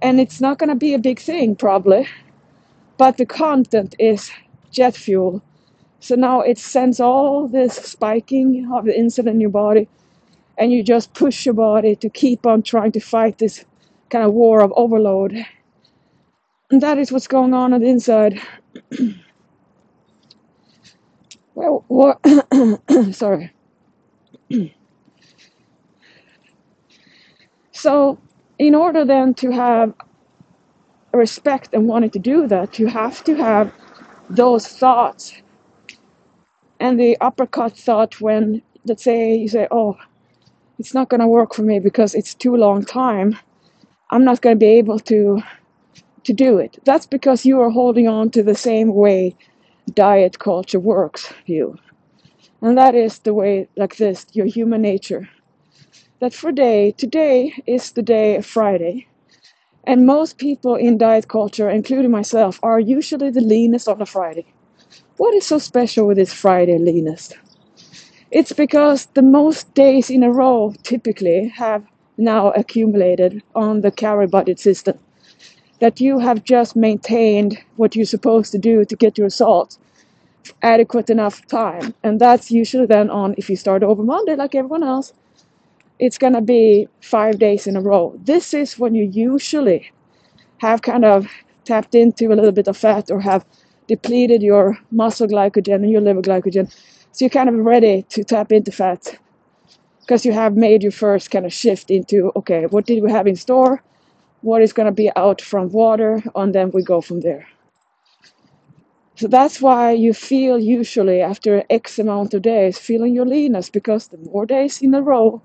And 0.00 0.18
it's 0.18 0.40
not 0.40 0.58
going 0.58 0.70
to 0.70 0.74
be 0.76 0.94
a 0.94 0.98
big 0.98 1.18
thing 1.18 1.54
probably. 1.54 2.08
But 2.96 3.18
the 3.18 3.26
content 3.26 3.94
is 3.98 4.30
jet 4.70 4.96
fuel. 4.96 5.42
So 6.00 6.14
now 6.14 6.40
it 6.40 6.56
sends 6.56 6.98
all 6.98 7.46
this 7.46 7.74
spiking 7.74 8.72
of 8.72 8.86
the 8.86 8.92
insulin 8.92 9.32
in 9.32 9.40
your 9.42 9.50
body. 9.50 9.88
And 10.56 10.72
you 10.72 10.82
just 10.82 11.12
push 11.12 11.44
your 11.44 11.54
body 11.54 11.96
to 11.96 12.08
keep 12.08 12.46
on 12.46 12.62
trying 12.62 12.92
to 12.92 13.00
fight 13.00 13.36
this 13.36 13.66
kind 14.08 14.24
of 14.24 14.32
war 14.32 14.62
of 14.62 14.72
overload. 14.74 15.44
And 16.70 16.80
that 16.80 16.96
is 16.96 17.12
what's 17.12 17.28
going 17.28 17.52
on 17.52 17.74
on 17.74 17.82
the 17.82 17.88
inside 17.88 18.40
well 21.54 21.84
what 21.88 22.20
sorry. 23.12 23.52
So 27.72 28.18
in 28.58 28.74
order 28.74 29.04
then 29.04 29.34
to 29.34 29.50
have 29.50 29.94
respect 31.12 31.74
and 31.74 31.88
wanting 31.88 32.10
to 32.10 32.18
do 32.18 32.46
that 32.46 32.78
you 32.78 32.86
have 32.86 33.22
to 33.24 33.34
have 33.36 33.72
those 34.30 34.66
thoughts. 34.68 35.34
And 36.80 36.98
the 36.98 37.16
uppercut 37.20 37.76
thought 37.76 38.20
when 38.20 38.62
let's 38.84 39.04
say 39.04 39.34
you 39.36 39.48
say 39.48 39.68
oh 39.70 39.96
it's 40.78 40.94
not 40.94 41.08
going 41.08 41.20
to 41.20 41.26
work 41.28 41.54
for 41.54 41.62
me 41.62 41.78
because 41.78 42.14
it's 42.14 42.34
too 42.34 42.56
long 42.56 42.84
time. 42.84 43.38
I'm 44.10 44.24
not 44.24 44.40
going 44.40 44.56
to 44.56 44.60
be 44.60 44.78
able 44.78 44.98
to 45.00 45.42
to 46.24 46.32
do 46.32 46.58
it. 46.58 46.78
That's 46.84 47.06
because 47.06 47.44
you 47.44 47.60
are 47.60 47.70
holding 47.70 48.08
on 48.08 48.30
to 48.30 48.42
the 48.42 48.54
same 48.54 48.94
way 48.94 49.36
diet 49.94 50.38
culture 50.38 50.80
works 50.80 51.32
you. 51.46 51.76
And 52.62 52.78
that 52.78 52.94
is 52.94 53.20
the 53.20 53.34
way 53.34 53.68
like 53.76 53.96
this 53.96 54.26
your 54.32 54.46
human 54.46 54.82
nature. 54.82 55.28
That 56.20 56.34
for 56.34 56.52
day 56.52 56.92
today 56.92 57.54
is 57.66 57.92
the 57.92 58.02
day 58.02 58.36
of 58.36 58.46
friday. 58.46 59.06
And 59.84 60.06
most 60.06 60.38
people 60.38 60.76
in 60.76 60.98
diet 60.98 61.28
culture 61.28 61.70
including 61.70 62.10
myself 62.10 62.60
are 62.62 62.80
usually 62.80 63.30
the 63.30 63.40
leanest 63.40 63.88
on 63.88 64.02
a 64.02 64.06
friday. 64.06 64.46
What 65.18 65.34
is 65.34 65.46
so 65.46 65.58
special 65.58 66.06
with 66.06 66.18
this 66.18 66.32
friday 66.32 66.78
leanest? 66.78 67.38
It's 68.30 68.52
because 68.52 69.06
the 69.14 69.22
most 69.22 69.72
days 69.74 70.10
in 70.10 70.22
a 70.22 70.32
row 70.32 70.74
typically 70.82 71.48
have 71.48 71.84
now 72.18 72.50
accumulated 72.52 73.42
on 73.54 73.80
the 73.82 73.90
calorie 73.90 74.26
budget 74.26 74.58
system. 74.60 74.98
That 75.82 76.00
you 76.00 76.20
have 76.20 76.44
just 76.44 76.76
maintained 76.76 77.58
what 77.76 77.96
you're 77.96 78.06
supposed 78.06 78.52
to 78.52 78.58
do 78.58 78.84
to 78.86 78.96
get 78.96 79.18
your 79.18 79.26
results 79.26 79.80
adequate 80.62 81.10
enough 81.10 81.44
time. 81.48 81.92
And 82.04 82.20
that's 82.20 82.52
usually 82.52 82.86
then 82.86 83.10
on 83.10 83.34
if 83.36 83.50
you 83.50 83.56
start 83.56 83.82
over 83.82 84.04
Monday 84.04 84.36
like 84.36 84.54
everyone 84.54 84.84
else, 84.84 85.12
it's 85.98 86.18
gonna 86.18 86.40
be 86.40 86.88
five 87.02 87.40
days 87.40 87.66
in 87.66 87.76
a 87.76 87.82
row. 87.82 88.14
This 88.24 88.54
is 88.54 88.78
when 88.78 88.94
you 88.94 89.06
usually 89.12 89.90
have 90.58 90.82
kind 90.82 91.04
of 91.04 91.28
tapped 91.64 91.96
into 91.96 92.32
a 92.32 92.36
little 92.36 92.52
bit 92.52 92.68
of 92.68 92.76
fat 92.76 93.10
or 93.10 93.20
have 93.20 93.44
depleted 93.88 94.42
your 94.42 94.78
muscle 94.92 95.26
glycogen 95.26 95.76
and 95.82 95.90
your 95.90 96.00
liver 96.00 96.22
glycogen. 96.22 96.72
So 97.12 97.24
you're 97.24 97.30
kind 97.30 97.48
of 97.48 97.56
ready 97.56 98.04
to 98.10 98.24
tap 98.24 98.52
into 98.52 98.72
fat 98.72 99.18
because 100.00 100.24
you 100.24 100.32
have 100.32 100.56
made 100.56 100.82
your 100.84 100.92
first 100.92 101.32
kind 101.32 101.46
of 101.46 101.52
shift 101.52 101.90
into 101.90 102.32
okay, 102.36 102.66
what 102.66 102.86
did 102.86 103.02
we 103.02 103.10
have 103.10 103.26
in 103.26 103.36
store? 103.36 103.82
What 104.42 104.62
is 104.62 104.72
going 104.72 104.86
to 104.86 104.92
be 104.92 105.10
out 105.16 105.40
from 105.40 105.70
water? 105.70 106.22
And 106.34 106.54
then 106.54 106.70
we 106.72 106.82
go 106.82 107.00
from 107.00 107.20
there. 107.20 107.46
So 109.16 109.28
that's 109.28 109.60
why 109.60 109.92
you 109.92 110.14
feel 110.14 110.58
usually 110.58 111.20
after 111.20 111.64
X 111.70 111.98
amount 111.98 112.34
of 112.34 112.42
days 112.42 112.78
feeling 112.78 113.14
your 113.14 113.26
leanness 113.26 113.70
because 113.70 114.08
the 114.08 114.18
more 114.18 114.46
days 114.46 114.82
in 114.82 114.94
a 114.94 115.02
row, 115.02 115.40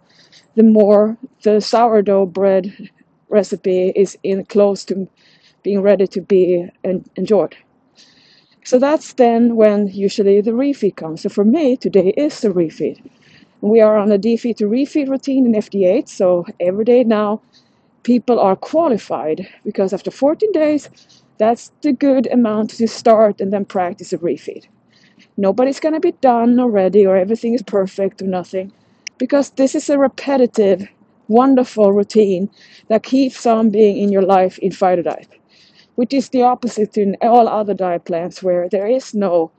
the 0.55 0.63
more 0.63 1.17
the 1.43 1.61
sourdough 1.61 2.27
bread 2.27 2.89
recipe 3.29 3.91
is 3.95 4.17
in 4.23 4.45
close 4.45 4.85
to 4.85 5.07
being 5.63 5.81
ready 5.81 6.07
to 6.07 6.21
be 6.21 6.69
enjoyed. 7.15 7.55
So 8.63 8.79
that's 8.79 9.13
then 9.13 9.55
when 9.55 9.87
usually 9.89 10.41
the 10.41 10.51
refeed 10.51 10.95
comes. 10.95 11.21
So 11.21 11.29
for 11.29 11.43
me, 11.45 11.77
today 11.77 12.13
is 12.17 12.41
the 12.41 12.49
refeed. 12.49 12.99
We 13.61 13.81
are 13.81 13.97
on 13.97 14.11
a 14.11 14.17
defeed 14.17 14.57
to 14.57 14.65
refeed 14.65 15.09
routine 15.09 15.45
in 15.45 15.53
FD8, 15.53 16.07
so 16.07 16.45
every 16.59 16.85
day 16.85 17.03
now 17.03 17.41
people 18.07 18.39
are 18.39 18.55
qualified 18.55 19.45
because 19.65 19.91
after 19.91 20.09
14 20.09 20.53
days, 20.53 20.89
that's 21.39 21.73
the 21.81 21.91
good 21.91 22.25
amount 22.31 22.69
to 22.69 22.87
start 22.87 23.41
and 23.41 23.51
then 23.51 23.65
practice 23.65 24.13
a 24.13 24.17
refeed. 24.19 24.65
Nobody's 25.35 25.81
going 25.81 25.93
to 25.93 25.99
be 25.99 26.13
done 26.21 26.57
already 26.57 27.05
or 27.05 27.17
everything 27.17 27.53
is 27.53 27.61
perfect 27.61 28.21
or 28.21 28.27
nothing 28.27 28.71
because 29.17 29.49
this 29.49 29.75
is 29.75 29.89
a 29.89 29.97
repetitive, 29.97 30.87
wonderful 31.27 31.91
routine 31.91 32.49
that 32.87 33.03
keeps 33.03 33.45
on 33.45 33.71
being 33.71 33.97
in 33.97 34.09
your 34.09 34.21
life 34.21 34.57
in 34.59 34.71
fighter 34.71 35.03
diet, 35.03 35.27
which 35.95 36.13
is 36.13 36.29
the 36.29 36.43
opposite 36.43 36.93
to 36.93 37.13
all 37.21 37.49
other 37.49 37.73
diet 37.73 38.05
plans 38.05 38.41
where 38.41 38.69
there 38.69 38.87
is 38.87 39.13
no 39.13 39.51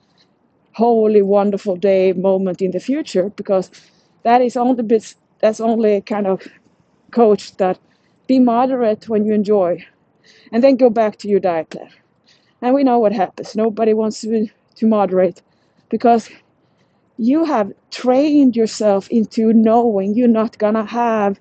holy, 0.73 1.21
wonderful 1.21 1.77
day 1.77 2.15
moment 2.15 2.63
in 2.63 2.71
the 2.71 2.81
future 2.81 3.29
because 3.37 3.71
that 4.23 4.41
is 4.41 4.57
only 4.57 4.83
bit, 4.83 5.15
that's 5.41 5.61
only 5.61 6.01
kind 6.01 6.27
of 6.27 6.49
coach 7.11 7.55
that 7.59 7.79
be 8.29 8.39
moderate 8.39 9.09
when 9.09 9.25
you 9.27 9.35
enjoy 9.35 9.85
and 10.53 10.63
then 10.63 10.77
go 10.77 10.91
back 10.91 11.17
to 11.19 11.29
your 11.29 11.41
diet 11.41 11.71
plan. 11.71 11.91
And 12.63 12.75
we 12.75 12.85
know 12.85 13.01
what 13.01 13.13
happens. 13.13 13.57
Nobody 13.57 13.95
wants 13.95 14.21
to, 14.23 14.49
to 14.77 14.87
moderate 14.87 15.43
because 15.91 16.31
you 17.17 17.45
have 17.45 17.73
trained 17.91 18.57
yourself 18.57 19.09
into 19.09 19.53
knowing 19.53 20.15
you're 20.15 20.29
not 20.29 20.59
going 20.59 20.75
to 20.75 20.85
have 20.85 21.41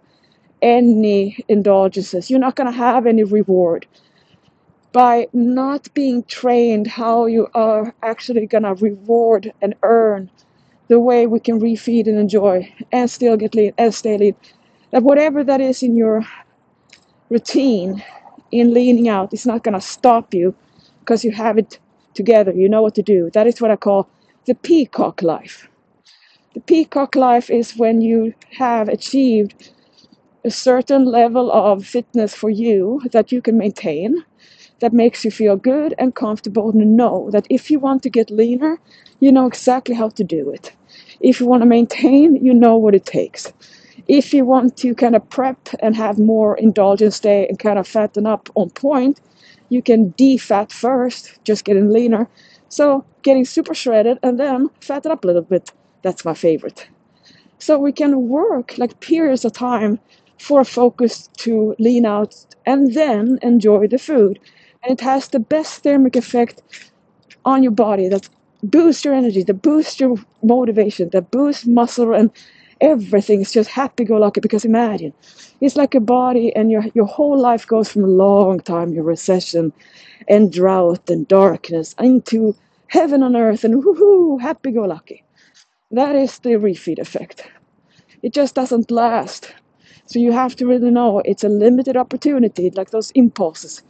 any 0.62 1.38
indulgences, 1.48 2.32
you're 2.32 2.40
not 2.40 2.56
going 2.56 2.72
to 2.72 2.78
have 2.78 3.06
any 3.06 3.24
reward. 3.24 3.86
By 4.94 5.28
not 5.34 5.94
being 5.94 6.24
trained 6.24 6.88
how 6.88 7.28
you 7.28 7.48
are 7.54 7.94
actually 8.02 8.48
going 8.48 8.64
to 8.64 8.74
reward 8.74 9.54
and 9.62 9.76
earn 9.84 10.32
the 10.88 11.00
way 11.00 11.28
we 11.28 11.40
can 11.40 11.60
refeed 11.60 12.08
and 12.08 12.18
enjoy 12.18 12.74
and 12.92 13.10
still 13.10 13.38
get 13.38 13.54
lean 13.54 13.74
and 13.78 13.94
stay 13.94 14.18
lean. 14.18 14.36
That 14.92 15.04
whatever 15.04 15.44
that 15.44 15.62
is 15.62 15.84
in 15.84 15.96
your 15.96 16.26
routine, 17.30 18.04
in 18.52 18.74
leaning 18.74 19.10
out 19.10 19.34
is 19.34 19.46
not 19.46 19.64
going 19.64 19.74
to 19.74 19.82
stop 19.82 20.34
you 20.34 20.56
because 21.00 21.24
you 21.24 21.32
have 21.32 21.58
it 21.58 21.80
together. 22.14 22.52
You 22.52 22.70
know 22.70 22.82
what 22.82 22.96
to 22.96 23.02
do. 23.02 23.30
That 23.34 23.48
is 23.48 23.62
what 23.62 23.72
I 23.72 23.76
call 23.76 24.10
the 24.46 24.56
peacock 24.56 25.22
life. 25.22 25.68
The 26.54 26.62
peacock 26.62 27.16
life 27.16 27.50
is 27.50 27.78
when 27.78 28.02
you 28.02 28.34
have 28.58 28.90
achieved 28.90 29.72
a 30.46 30.52
certain 30.52 31.06
level 31.06 31.52
of 31.52 31.86
fitness 31.86 32.34
for 32.36 32.50
you 32.50 33.02
that 33.12 33.32
you 33.32 33.42
can 33.42 33.58
maintain, 33.58 34.24
that 34.80 34.94
makes 34.94 35.26
you 35.26 35.32
feel 35.32 35.56
good 35.58 35.94
and 35.98 36.16
comfortable 36.16 36.70
and 36.70 36.98
know 36.98 37.30
that 37.32 37.48
if 37.50 37.70
you 37.72 37.80
want 37.80 38.04
to 38.04 38.10
get 38.10 38.32
leaner, 38.32 38.80
you 39.20 39.32
know 39.32 39.48
exactly 39.48 39.96
how 39.96 40.10
to 40.10 40.24
do 40.24 40.50
it. 40.52 40.74
If 41.20 41.40
you 41.40 41.48
want 41.48 41.62
to 41.64 41.68
maintain, 41.68 42.38
you 42.38 42.54
know 42.54 42.78
what 42.78 42.96
it 42.96 43.06
takes 43.06 43.52
if 44.08 44.34
you 44.34 44.46
want 44.46 44.78
to 44.78 44.96
kind 44.96 45.16
of 45.16 45.30
prep 45.30 45.70
and 45.80 45.96
have 45.96 46.18
more 46.18 46.58
indulgence 46.58 47.20
day 47.20 47.48
and 47.48 47.60
kind 47.60 47.78
of 47.78 47.88
fatten 47.88 48.26
up 48.26 48.50
on 48.56 48.70
point, 48.72 49.20
you 49.70 49.82
can 49.82 50.14
defat 50.18 50.72
first, 50.72 51.40
just 51.44 51.66
getting 51.66 51.90
leaner. 51.90 52.28
So 52.70 53.06
getting 53.22 53.46
super 53.46 53.74
shredded 53.74 54.18
and 54.24 54.40
then 54.40 54.70
fatten 54.82 55.12
up 55.12 55.24
a 55.24 55.28
little 55.28 55.42
bit. 55.42 55.72
That's 56.04 56.24
my 56.24 56.34
favorite. 56.34 56.88
So 57.60 57.78
we 57.78 57.92
can 57.92 58.30
work 58.30 58.78
like 58.78 59.00
periods 59.00 59.44
of 59.44 59.54
time 59.54 60.00
for 60.40 60.64
focus 60.64 61.30
to 61.38 61.76
lean 61.80 62.06
out 62.06 62.36
and 62.66 62.94
then 62.94 63.40
enjoy 63.42 63.88
the 63.88 63.98
food. 63.98 64.40
And 64.84 64.94
it 64.94 65.02
has 65.02 65.30
the 65.30 65.40
best 65.40 65.84
thermic 65.84 66.16
effect 66.16 66.62
on 67.46 67.64
your 67.64 67.72
body 67.72 68.08
that 68.10 68.30
boosts 68.64 69.04
your 69.04 69.14
energy, 69.14 69.44
that 69.44 69.62
boosts 69.62 70.00
your 70.00 70.18
motivation, 70.44 71.10
that 71.10 71.32
boosts 71.32 71.66
muscle 71.66 72.14
and 72.14 72.32
everything 72.82 73.42
is 73.42 73.52
just 73.52 73.70
happy-go-lucky 73.70 74.42
because 74.42 74.66
imagine 74.66 75.14
it's 75.62 75.76
like 75.76 75.96
a 75.96 76.00
body 76.00 76.56
and 76.56 76.72
your 76.72 76.84
your 76.94 77.06
whole 77.06 77.40
life 77.40 77.68
goes 77.68 77.90
from 77.90 78.04
a 78.04 78.08
long 78.08 78.60
time 78.60 78.94
your 78.94 79.04
recession 79.04 79.74
and 80.28 80.52
drought 80.52 81.10
and 81.10 81.28
darkness 81.28 81.96
into 82.00 82.56
heaven 82.88 83.24
on 83.24 83.36
earth 83.36 83.64
and 83.64 83.84
woohoo 83.84 84.40
happy-go-lucky 84.42 85.24
that 85.92 86.16
is 86.16 86.40
the 86.40 86.50
refeed 86.50 87.00
effect. 87.00 87.50
It 88.22 88.34
just 88.34 88.56
doesn't 88.56 88.92
last 88.92 89.54
so 90.08 90.20
you 90.20 90.32
have 90.34 90.56
to 90.58 90.68
really 90.68 90.92
know 90.92 91.22
it's 91.26 91.44
a 91.46 91.50
limited 91.50 91.98
opportunity 91.98 92.72
like 92.72 92.92
those 92.92 93.12
impulses 93.12 93.84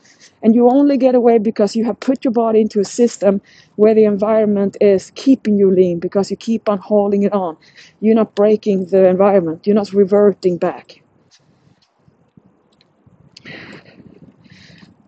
and 0.43 0.55
you 0.55 0.69
only 0.69 0.97
get 0.97 1.15
away 1.15 1.37
because 1.37 1.75
you 1.75 1.85
have 1.85 1.99
put 1.99 2.23
your 2.25 2.31
body 2.33 2.61
into 2.61 2.79
a 2.79 2.85
system 2.85 3.41
where 3.77 3.93
the 3.95 4.05
environment 4.05 4.77
is 4.81 5.11
keeping 5.15 5.57
you 5.57 5.71
lean 5.71 5.99
because 5.99 6.31
you 6.31 6.37
keep 6.37 6.69
on 6.69 6.79
holding 6.79 7.23
it 7.23 7.33
on. 7.33 7.57
You're 8.01 8.15
not 8.15 8.35
breaking 8.35 8.87
the 8.87 9.07
environment, 9.07 9.67
you're 9.67 9.75
not 9.75 9.93
reverting 9.93 10.57
back. 10.57 11.01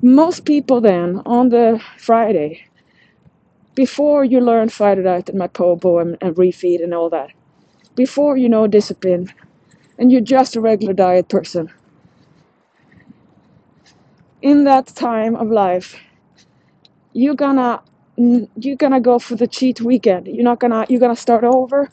Most 0.01 0.45
people 0.45 0.81
then 0.81 1.21
on 1.25 1.49
the 1.49 1.81
Friday, 1.97 2.65
before 3.75 4.23
you 4.25 4.41
learn 4.41 4.69
fighter 4.69 5.03
diet 5.03 5.29
and 5.29 5.39
my 5.39 5.47
pobo 5.47 5.99
and, 5.99 6.17
and 6.21 6.35
refeed 6.35 6.83
and 6.83 6.93
all 6.93 7.09
that, 7.09 7.31
before 7.95 8.37
you 8.37 8.49
know 8.49 8.67
discipline, 8.67 9.29
and 9.99 10.11
you're 10.11 10.21
just 10.21 10.57
a 10.57 10.61
regular 10.61 10.93
diet 10.93 11.29
person, 11.29 11.71
in 14.41 14.65
that 14.65 14.87
time 14.87 15.35
of 15.35 15.49
life 15.51 15.95
you're 17.13 17.35
gonna 17.35 17.81
you're 18.57 18.77
gonna 18.77 19.01
go 19.01 19.19
for 19.19 19.35
the 19.35 19.47
cheat 19.47 19.81
weekend. 19.81 20.27
You're 20.27 20.45
not 20.45 20.59
gonna 20.59 20.85
you're 20.89 20.99
gonna 20.99 21.15
start 21.15 21.45
over. 21.45 21.89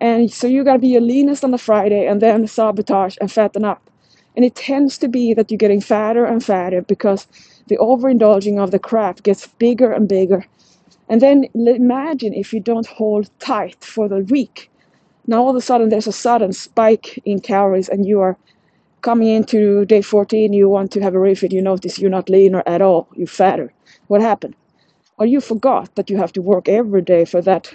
And 0.00 0.32
so 0.32 0.46
you're 0.48 0.64
gonna 0.64 0.78
be 0.80 0.88
your 0.88 1.02
leanest 1.02 1.44
on 1.44 1.52
the 1.52 1.58
friday 1.58 2.06
and 2.06 2.22
then 2.22 2.46
sabotage 2.46 3.16
and 3.20 3.32
fatten 3.32 3.64
up. 3.64 3.90
And 4.36 4.44
it 4.44 4.56
tends 4.56 4.98
to 4.98 5.08
be 5.08 5.34
that 5.34 5.50
you're 5.50 5.58
getting 5.58 5.82
fatter 5.82 6.26
and 6.26 6.44
fatter 6.44 6.82
because 6.82 7.28
the 7.68 7.78
overindulging 7.78 8.62
of 8.62 8.72
the 8.72 8.80
crap 8.80 9.22
gets 9.24 9.48
bigger 9.48 9.92
and 9.92 10.08
bigger. 10.08 10.46
And 11.08 11.20
then 11.22 11.46
imagine 11.54 12.34
if 12.34 12.52
you 12.54 12.60
don't 12.60 12.86
hold 12.88 13.30
tight 13.40 13.84
for 13.84 14.08
the 14.08 14.20
week 14.20 14.69
now 15.30 15.42
all 15.42 15.50
of 15.50 15.56
a 15.56 15.60
sudden 15.60 15.88
there's 15.88 16.08
a 16.08 16.12
sudden 16.12 16.52
spike 16.52 17.20
in 17.24 17.40
calories 17.40 17.88
and 17.88 18.04
you 18.04 18.20
are 18.20 18.36
coming 19.00 19.28
into 19.28 19.84
day 19.86 20.02
14, 20.02 20.52
you 20.52 20.68
want 20.68 20.90
to 20.92 21.00
have 21.00 21.14
a 21.14 21.18
refeed, 21.18 21.52
you 21.52 21.62
notice 21.62 21.98
you're 21.98 22.10
not 22.10 22.28
leaner 22.28 22.62
at 22.66 22.82
all, 22.82 23.08
you're 23.14 23.26
fatter. 23.26 23.72
What 24.08 24.20
happened? 24.20 24.56
Or 25.18 25.26
you 25.26 25.40
forgot 25.40 25.94
that 25.94 26.10
you 26.10 26.16
have 26.16 26.32
to 26.32 26.42
work 26.42 26.68
every 26.68 27.02
day 27.02 27.24
for 27.24 27.40
that 27.42 27.72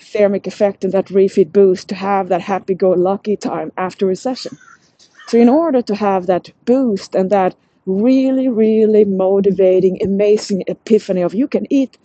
thermic 0.00 0.46
effect 0.46 0.84
and 0.84 0.92
that 0.92 1.06
refeed 1.06 1.52
boost 1.52 1.88
to 1.88 1.94
have 1.94 2.28
that 2.28 2.40
happy 2.42 2.74
go 2.74 2.90
lucky 2.90 3.36
time 3.36 3.70
after 3.76 4.04
recession. 4.04 4.58
So, 5.28 5.38
in 5.38 5.48
order 5.48 5.82
to 5.82 5.94
have 5.94 6.26
that 6.26 6.50
boost 6.64 7.14
and 7.14 7.30
that 7.30 7.54
really, 7.86 8.48
really 8.48 9.04
motivating, 9.04 10.02
amazing 10.02 10.64
epiphany 10.66 11.22
of 11.22 11.32
you 11.32 11.46
can 11.46 11.66
eat 11.70 11.96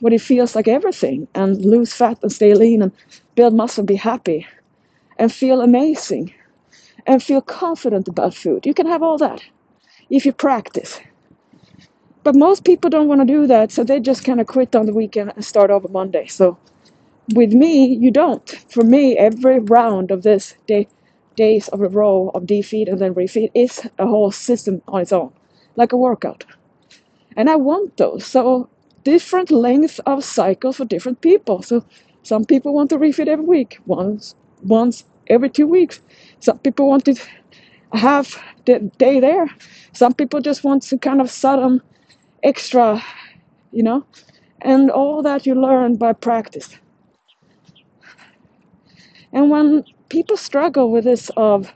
what 0.00 0.12
it 0.12 0.20
feels 0.20 0.54
like 0.56 0.68
everything 0.68 1.28
and 1.34 1.64
lose 1.64 1.92
fat 1.94 2.18
and 2.22 2.32
stay 2.32 2.54
lean 2.54 2.82
and 2.82 2.92
build 3.36 3.54
muscle, 3.54 3.82
and 3.82 3.88
be 3.88 3.96
happy 3.96 4.46
and 5.18 5.32
feel 5.32 5.60
amazing 5.60 6.34
and 7.06 7.22
feel 7.22 7.40
confident 7.42 8.08
about 8.08 8.34
food. 8.34 8.66
You 8.66 8.74
can 8.74 8.86
have 8.86 9.02
all 9.02 9.18
that 9.18 9.42
if 10.10 10.26
you 10.26 10.32
practice. 10.32 11.00
But 12.24 12.36
most 12.36 12.64
people 12.64 12.90
don't 12.90 13.08
want 13.08 13.20
to 13.22 13.26
do 13.26 13.46
that, 13.46 13.72
so 13.72 13.84
they 13.84 14.00
just 14.00 14.24
kind 14.24 14.40
of 14.40 14.46
quit 14.46 14.76
on 14.76 14.86
the 14.86 14.94
weekend 14.94 15.32
and 15.36 15.44
start 15.44 15.70
over 15.70 15.88
Monday. 15.88 16.26
So 16.26 16.58
with 17.34 17.52
me, 17.52 17.86
you 17.96 18.10
don't. 18.10 18.48
For 18.70 18.84
me, 18.84 19.16
every 19.18 19.60
round 19.60 20.10
of 20.10 20.22
this 20.22 20.54
day, 20.66 20.88
days 21.36 21.68
of 21.68 21.80
a 21.82 21.88
row 21.88 22.30
of 22.34 22.46
defeed 22.46 22.88
and 22.88 23.00
then 23.00 23.14
refeed 23.14 23.50
is 23.54 23.88
a 23.98 24.06
whole 24.06 24.30
system 24.32 24.82
on 24.88 25.02
its 25.02 25.12
own. 25.12 25.32
like 25.76 25.92
a 25.92 25.96
workout. 25.96 26.44
And 27.36 27.50
I 27.50 27.56
want 27.56 27.96
those. 27.96 28.26
So 28.26 28.68
different 29.04 29.50
lengths 29.50 29.98
of 30.00 30.24
cycles 30.24 30.76
for 30.76 30.84
different 30.84 31.20
people. 31.20 31.62
So 31.62 31.84
some 32.22 32.44
people 32.44 32.74
want 32.74 32.90
to 32.90 32.98
refeed 32.98 33.28
every 33.28 33.44
week, 33.46 33.78
once 33.86 34.34
once 34.62 35.04
every 35.28 35.48
two 35.50 35.66
weeks. 35.66 36.02
Some 36.40 36.58
people 36.58 36.88
want 36.88 37.04
to 37.06 37.14
have 37.92 38.36
the 38.66 38.78
day 38.98 39.20
there. 39.20 39.48
Some 39.92 40.14
people 40.14 40.40
just 40.40 40.64
want 40.64 40.82
to 40.84 40.98
kind 40.98 41.20
of 41.20 41.30
sudden 41.30 41.80
extra, 42.42 43.02
you 43.72 43.82
know, 43.82 44.04
and 44.62 44.90
all 44.90 45.22
that 45.22 45.46
you 45.46 45.54
learn 45.54 45.96
by 45.96 46.12
practice. 46.12 46.76
And 49.32 49.50
when 49.50 49.84
people 50.08 50.36
struggle 50.36 50.90
with 50.90 51.04
this 51.04 51.30
of 51.36 51.72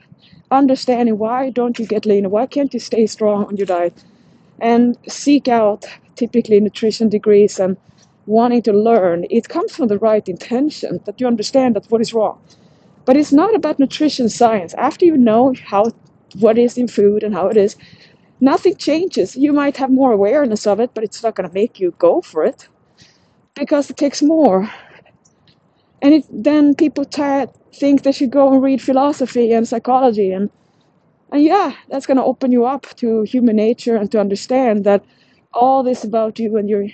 understanding 0.51 1.17
why 1.17 1.49
don't 1.49 1.79
you 1.79 1.85
get 1.85 2.05
leaner, 2.05 2.29
why 2.29 2.45
can't 2.45 2.73
you 2.73 2.79
stay 2.79 3.07
strong 3.07 3.45
on 3.45 3.57
your 3.57 3.65
diet, 3.65 4.03
and 4.59 4.97
seek 5.07 5.47
out 5.47 5.85
typically 6.15 6.59
nutrition 6.59 7.09
degrees 7.09 7.59
and 7.59 7.77
wanting 8.27 8.61
to 8.63 8.73
learn, 8.73 9.25
it 9.29 9.49
comes 9.49 9.75
from 9.75 9.87
the 9.87 9.99
right 9.99 10.27
intention 10.29 10.99
that 11.05 11.21
you 11.21 11.27
understand 11.27 11.75
that 11.75 11.85
what 11.91 12.01
is 12.01 12.13
wrong. 12.13 12.39
But 13.05 13.17
it's 13.17 13.33
not 13.33 13.55
about 13.55 13.79
nutrition 13.79 14.29
science. 14.29 14.73
After 14.75 15.05
you 15.05 15.17
know 15.17 15.53
how 15.65 15.91
what 16.39 16.57
is 16.57 16.77
in 16.77 16.87
food 16.87 17.23
and 17.23 17.33
how 17.33 17.47
it 17.47 17.57
is, 17.57 17.77
nothing 18.41 18.75
changes. 18.77 19.35
You 19.35 19.53
might 19.53 19.77
have 19.77 19.91
more 19.91 20.13
awareness 20.13 20.67
of 20.67 20.79
it, 20.79 20.91
but 20.93 21.03
it's 21.03 21.23
not 21.23 21.35
going 21.35 21.47
to 21.49 21.53
make 21.53 21.79
you 21.79 21.93
go 21.99 22.21
for 22.21 22.43
it 22.45 22.67
because 23.55 23.89
it 23.89 23.97
takes 23.97 24.21
more. 24.21 24.71
And 26.01 26.15
it, 26.15 26.25
then 26.31 26.75
people 26.75 27.05
t- 27.05 27.45
think 27.73 28.03
they 28.03 28.11
should 28.13 28.31
go 28.31 28.53
and 28.53 28.63
read 28.63 28.81
philosophy 28.81 29.53
and 29.53 29.67
psychology 29.67 30.31
and 30.31 30.49
and 31.35 31.43
yeah, 31.43 31.75
that's 31.89 32.05
going 32.05 32.15
to 32.15 32.23
open 32.23 32.53
you 32.53 32.65
up 32.65 32.85
to 32.95 33.23
human 33.23 33.57
nature 33.57 33.97
and 33.97 34.09
to 34.13 34.21
understand 34.21 34.85
that 34.85 35.03
all 35.53 35.83
this 35.83 36.05
about 36.05 36.39
you 36.39 36.55
and 36.55 36.69
your, 36.69 36.85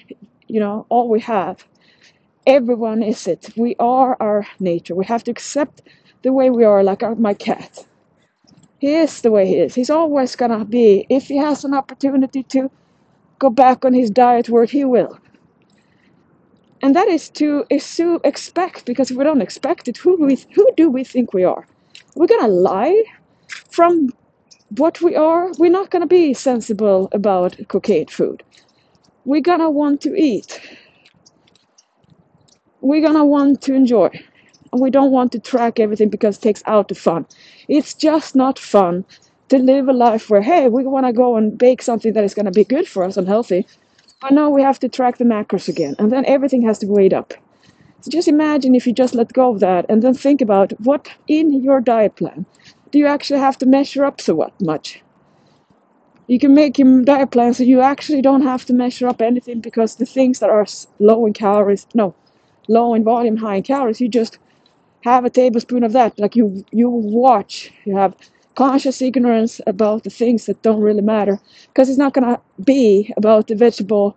you 0.48 0.60
know, 0.60 0.88
all 0.90 1.10
we 1.10 1.20
have. 1.20 1.64
Everyone 2.48 3.04
is 3.04 3.28
it. 3.28 3.52
We 3.56 3.76
are 3.78 4.18
our 4.20 4.48
nature. 4.60 4.96
We 4.96 5.06
have 5.06 5.24
to 5.26 5.32
accept 5.32 5.84
the 6.24 6.34
way 6.34 6.50
we 6.50 6.64
are, 6.64 6.82
like 6.84 7.04
my 7.20 7.36
cat. 7.36 7.86
He 8.80 8.96
is 8.96 9.22
the 9.22 9.30
way 9.30 9.46
he 9.46 9.58
is. 9.58 9.76
He's 9.76 9.92
always 9.92 10.36
going 10.36 10.58
to 10.58 10.66
be. 10.66 11.06
If 11.08 11.28
he 11.28 11.38
has 11.38 11.64
an 11.64 11.76
opportunity 11.76 12.42
to 12.42 12.72
go 13.38 13.52
back 13.52 13.86
on 13.86 13.94
his 13.94 14.10
diet 14.10 14.50
word, 14.50 14.72
he 14.72 14.86
will. 14.86 15.20
And 16.82 16.96
that 16.96 17.08
is 17.08 17.30
to 17.42 17.64
assume, 17.70 18.22
expect, 18.24 18.88
because 18.88 19.12
if 19.12 19.18
we 19.18 19.24
don't 19.24 19.42
expect 19.42 19.88
it, 19.88 19.98
who, 19.98 20.16
we, 20.16 20.36
who 20.56 20.68
do 20.76 20.90
we 20.90 21.04
think 21.04 21.32
we 21.32 21.44
are? 21.44 21.68
We're 22.16 22.26
going 22.26 22.42
to 22.42 22.48
lie 22.48 23.04
from 23.70 24.10
what 24.78 25.02
we 25.02 25.16
are. 25.16 25.52
We're 25.58 25.72
not 25.72 25.90
going 25.90 26.02
to 26.02 26.08
be 26.08 26.34
sensible 26.34 27.10
about 27.12 27.58
cocaine 27.68 28.08
food. 28.08 28.44
We're 29.26 29.42
going 29.42 29.60
to 29.60 29.70
want 29.70 30.02
to 30.02 30.16
eat. 30.16 30.60
We're 32.80 33.02
going 33.02 33.16
to 33.16 33.26
want 33.26 33.62
to 33.64 33.74
enjoy. 33.74 34.10
And 34.72 34.82
we 34.82 34.90
don't 34.90 35.12
want 35.12 35.34
to 35.34 35.40
track 35.40 35.80
everything 35.80 36.10
because 36.10 36.38
it 36.38 36.42
takes 36.42 36.64
out 36.66 36.88
the 36.88 36.96
fun. 36.96 37.26
It's 37.68 37.94
just 37.94 38.36
not 38.36 38.58
fun 38.58 39.06
to 39.50 39.58
live 39.58 39.90
a 39.90 39.94
life 39.94 40.30
where, 40.30 40.42
hey, 40.42 40.70
we 40.70 40.86
want 40.86 41.06
to 41.06 41.14
go 41.14 41.36
and 41.36 41.58
bake 41.58 41.82
something 41.82 42.14
that 42.14 42.24
is 42.24 42.34
going 42.34 42.46
to 42.46 42.52
be 42.52 42.64
good 42.64 42.88
for 42.88 43.04
us 43.04 43.18
and 43.18 43.28
healthy. 43.28 43.68
But 44.22 44.32
now 44.32 44.50
we 44.50 44.62
have 44.62 44.80
to 44.80 44.90
track 44.90 45.18
the 45.18 45.26
macros 45.26 45.68
again. 45.68 45.96
And 46.00 46.12
then 46.12 46.26
everything 46.26 46.62
has 46.64 46.80
to 46.80 46.86
be 46.86 46.94
weighed 46.94 47.14
up. 47.14 47.34
So 48.00 48.10
just 48.10 48.30
imagine 48.30 48.74
if 48.74 48.88
you 48.88 48.94
just 48.94 49.14
let 49.14 49.34
go 49.34 49.52
of 49.52 49.60
that 49.60 49.86
and 49.90 50.02
then 50.02 50.14
think 50.14 50.42
about 50.42 50.72
what 50.80 51.10
in 51.28 51.62
your 51.62 51.82
diet 51.82 52.16
plan 52.16 52.46
do 52.92 53.00
you 53.00 53.08
actually 53.08 53.40
have 53.40 53.58
to 53.60 53.66
measure 53.66 54.06
up 54.06 54.22
so 54.22 54.36
what 54.36 54.54
much? 54.62 55.02
You 56.28 56.40
can 56.40 56.54
make 56.54 56.78
your 56.80 57.04
diet 57.04 57.32
plan 57.32 57.54
so 57.54 57.64
you 57.64 57.82
actually 57.82 58.22
don't 58.22 58.44
have 58.44 58.66
to 58.66 58.74
measure 58.74 59.08
up 59.08 59.22
anything 59.22 59.60
because 59.60 59.96
the 59.96 60.06
things 60.06 60.40
that 60.40 60.50
are 60.50 60.66
low 61.00 61.26
in 61.26 61.34
calories, 61.34 61.88
no, 61.94 62.16
low 62.68 62.94
in 62.94 63.04
volume, 63.04 63.38
high 63.38 63.56
in 63.58 63.64
calories, 63.64 64.00
you 64.00 64.08
just 64.08 64.38
have 65.02 65.26
a 65.26 65.30
tablespoon 65.30 65.84
of 65.84 65.94
that. 65.94 66.18
Like 66.20 66.36
you, 66.36 66.66
you 66.72 66.90
watch, 66.90 67.72
you 67.86 67.96
have 67.98 68.16
conscious 68.56 69.02
ignorance 69.02 69.60
about 69.68 70.04
the 70.04 70.10
things 70.10 70.46
that 70.46 70.62
don't 70.62 70.82
really 70.82 71.02
matter 71.02 71.40
because 71.68 71.90
it's 71.90 71.98
not 71.98 72.14
going 72.14 72.28
to 72.28 72.40
be 72.64 73.14
about 73.18 73.48
the 73.48 73.56
vegetable 73.56 74.16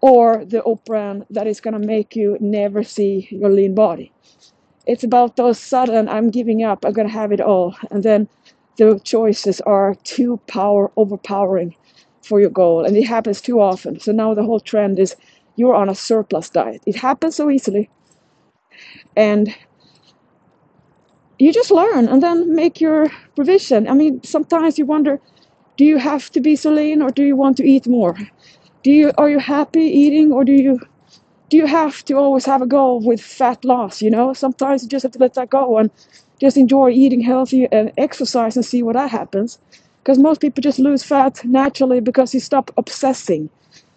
or 0.00 0.44
the 0.44 0.60
operan 0.62 1.24
that 1.30 1.46
is 1.46 1.60
going 1.60 1.80
to 1.80 1.86
make 1.86 2.16
you 2.16 2.36
never 2.40 2.82
see 2.82 3.28
your 3.30 3.50
lean 3.50 3.74
body. 3.74 4.12
It's 4.86 5.04
about 5.04 5.36
those 5.36 5.58
sudden, 5.58 6.08
I'm 6.08 6.30
giving 6.30 6.62
up, 6.62 6.84
I'm 6.84 6.92
going 6.92 7.06
to 7.06 7.12
have 7.12 7.32
it 7.32 7.40
all. 7.40 7.74
And 7.90 8.02
then 8.02 8.28
the 8.76 9.00
choices 9.04 9.60
are 9.62 9.94
too 10.04 10.40
power 10.48 10.90
overpowering 10.96 11.76
for 12.22 12.40
your 12.40 12.50
goal. 12.50 12.84
And 12.84 12.96
it 12.96 13.04
happens 13.04 13.40
too 13.40 13.60
often. 13.60 14.00
So 14.00 14.12
now 14.12 14.34
the 14.34 14.42
whole 14.42 14.60
trend 14.60 14.98
is 14.98 15.16
you're 15.56 15.74
on 15.74 15.88
a 15.88 15.94
surplus 15.94 16.50
diet. 16.50 16.82
It 16.86 16.96
happens 16.96 17.36
so 17.36 17.50
easily. 17.50 17.90
And 19.16 19.54
you 21.38 21.52
just 21.52 21.70
learn 21.70 22.08
and 22.08 22.22
then 22.22 22.54
make 22.54 22.80
your 22.80 23.10
revision. 23.36 23.88
I 23.88 23.94
mean, 23.94 24.22
sometimes 24.22 24.78
you 24.78 24.86
wonder, 24.86 25.20
do 25.76 25.84
you 25.84 25.98
have 25.98 26.30
to 26.30 26.40
be 26.40 26.56
so 26.56 26.70
lean 26.72 27.02
or 27.02 27.10
do 27.10 27.24
you 27.24 27.36
want 27.36 27.56
to 27.58 27.64
eat 27.68 27.86
more? 27.86 28.16
Do 28.82 28.90
you 28.90 29.12
are 29.18 29.30
you 29.30 29.38
happy 29.38 29.84
eating 29.84 30.32
or 30.32 30.44
do 30.44 30.52
you 30.52 30.80
do 31.48 31.56
you 31.56 31.66
have 31.66 32.04
to 32.06 32.14
always 32.14 32.46
have 32.46 32.62
a 32.62 32.66
goal 32.66 33.00
with 33.00 33.20
fat 33.20 33.64
loss? 33.64 34.02
You 34.02 34.10
know, 34.10 34.32
sometimes 34.32 34.82
you 34.82 34.88
just 34.88 35.02
have 35.02 35.12
to 35.12 35.18
let 35.18 35.34
that 35.34 35.50
go 35.50 35.78
and 35.78 35.90
just 36.40 36.56
enjoy 36.56 36.90
eating 36.90 37.20
healthy 37.20 37.68
and 37.70 37.92
exercise 37.98 38.56
and 38.56 38.64
see 38.64 38.82
what 38.82 38.94
that 38.94 39.10
happens. 39.10 39.58
Because 40.02 40.18
most 40.18 40.40
people 40.40 40.62
just 40.62 40.78
lose 40.78 41.04
fat 41.04 41.44
naturally 41.44 42.00
because 42.00 42.34
you 42.34 42.40
stop 42.40 42.72
obsessing. 42.76 43.50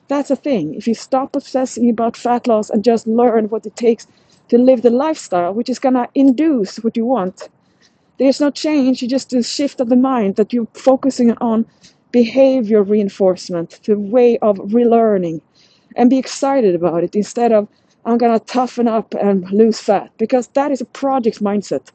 That's 0.08 0.30
a 0.30 0.36
thing. 0.36 0.76
If 0.76 0.88
you 0.88 0.94
stop 0.94 1.36
obsessing 1.36 1.90
about 1.90 2.18
fat 2.18 2.48
loss 2.48 2.70
and 2.70 2.84
just 2.84 3.08
learn 3.08 3.46
what 3.50 3.66
it 3.66 3.76
takes 3.76 4.08
to 4.50 4.58
live 4.58 4.84
the 4.84 4.92
lifestyle, 4.92 5.54
which 5.54 5.70
is 5.70 5.80
gonna 5.80 6.08
induce 6.14 6.78
what 6.78 6.96
you 6.96 7.06
want, 7.06 7.50
there's 8.20 8.40
no 8.40 8.52
change. 8.52 9.02
You 9.02 9.08
just 9.08 9.34
a 9.34 9.44
shift 9.44 9.82
of 9.82 9.90
the 9.90 9.96
mind 9.96 10.36
that 10.36 10.54
you're 10.54 10.68
focusing 10.74 11.32
on 11.40 11.66
behavior 12.12 12.84
reinforcement, 12.84 13.80
the 13.86 14.00
way 14.00 14.38
of 14.40 14.58
relearning, 14.58 15.42
and 15.96 16.10
be 16.10 16.18
excited 16.18 16.76
about 16.76 17.04
it 17.04 17.16
instead 17.16 17.52
of 17.52 17.68
I'm 18.06 18.18
gonna 18.18 18.40
toughen 18.40 18.88
up 18.88 19.16
and 19.16 19.50
lose 19.52 19.80
fat 19.80 20.12
because 20.18 20.48
that 20.50 20.72
is 20.72 20.82
a 20.82 20.86
project 20.86 21.42
mindset. 21.42 21.90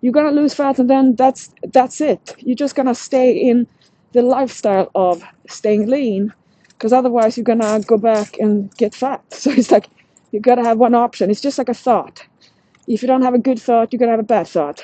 You're 0.00 0.12
gonna 0.12 0.30
lose 0.30 0.54
fat 0.54 0.78
and 0.78 0.88
then 0.88 1.16
that's 1.16 1.52
that's 1.72 2.00
it. 2.00 2.34
You're 2.38 2.56
just 2.56 2.74
gonna 2.74 2.94
stay 2.94 3.32
in 3.32 3.66
the 4.12 4.22
lifestyle 4.22 4.90
of 4.94 5.22
staying 5.48 5.86
lean 5.88 6.32
because 6.68 6.92
otherwise 6.92 7.36
you're 7.36 7.44
gonna 7.44 7.80
go 7.80 7.98
back 7.98 8.38
and 8.38 8.74
get 8.76 8.94
fat. 8.94 9.22
So 9.32 9.50
it's 9.50 9.70
like 9.70 9.88
you 10.32 10.40
gotta 10.40 10.64
have 10.64 10.78
one 10.78 10.94
option. 10.94 11.30
It's 11.30 11.40
just 11.42 11.58
like 11.58 11.68
a 11.68 11.74
thought. 11.74 12.26
If 12.86 13.02
you 13.02 13.08
don't 13.08 13.22
have 13.22 13.34
a 13.34 13.38
good 13.38 13.60
thought, 13.60 13.92
you're 13.92 13.98
gonna 13.98 14.12
have 14.12 14.20
a 14.20 14.34
bad 14.36 14.48
thought. 14.48 14.82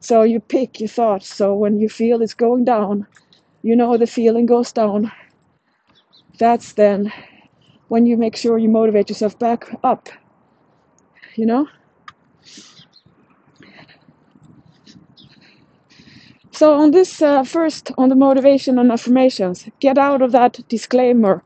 So 0.00 0.22
you 0.22 0.40
pick 0.40 0.80
your 0.80 0.88
thoughts. 0.88 1.28
So 1.34 1.54
when 1.54 1.78
you 1.80 1.88
feel 1.88 2.22
it's 2.22 2.34
going 2.34 2.64
down, 2.64 3.06
you 3.62 3.76
know 3.76 3.96
the 3.96 4.06
feeling 4.06 4.46
goes 4.46 4.72
down. 4.72 5.12
That's 6.38 6.72
then 6.74 7.12
when 7.88 8.06
you 8.06 8.16
make 8.16 8.36
sure 8.36 8.58
you 8.58 8.68
motivate 8.68 9.08
yourself 9.08 9.38
back 9.38 9.68
up. 9.84 10.08
You 11.36 11.46
know? 11.46 11.68
So, 16.52 16.74
on 16.74 16.90
this 16.92 17.20
uh, 17.20 17.44
first, 17.44 17.92
on 17.98 18.08
the 18.08 18.14
motivation 18.14 18.78
and 18.78 18.90
affirmations, 18.90 19.68
get 19.80 19.98
out 19.98 20.22
of 20.22 20.32
that 20.32 20.58
disclaimer 20.68 21.42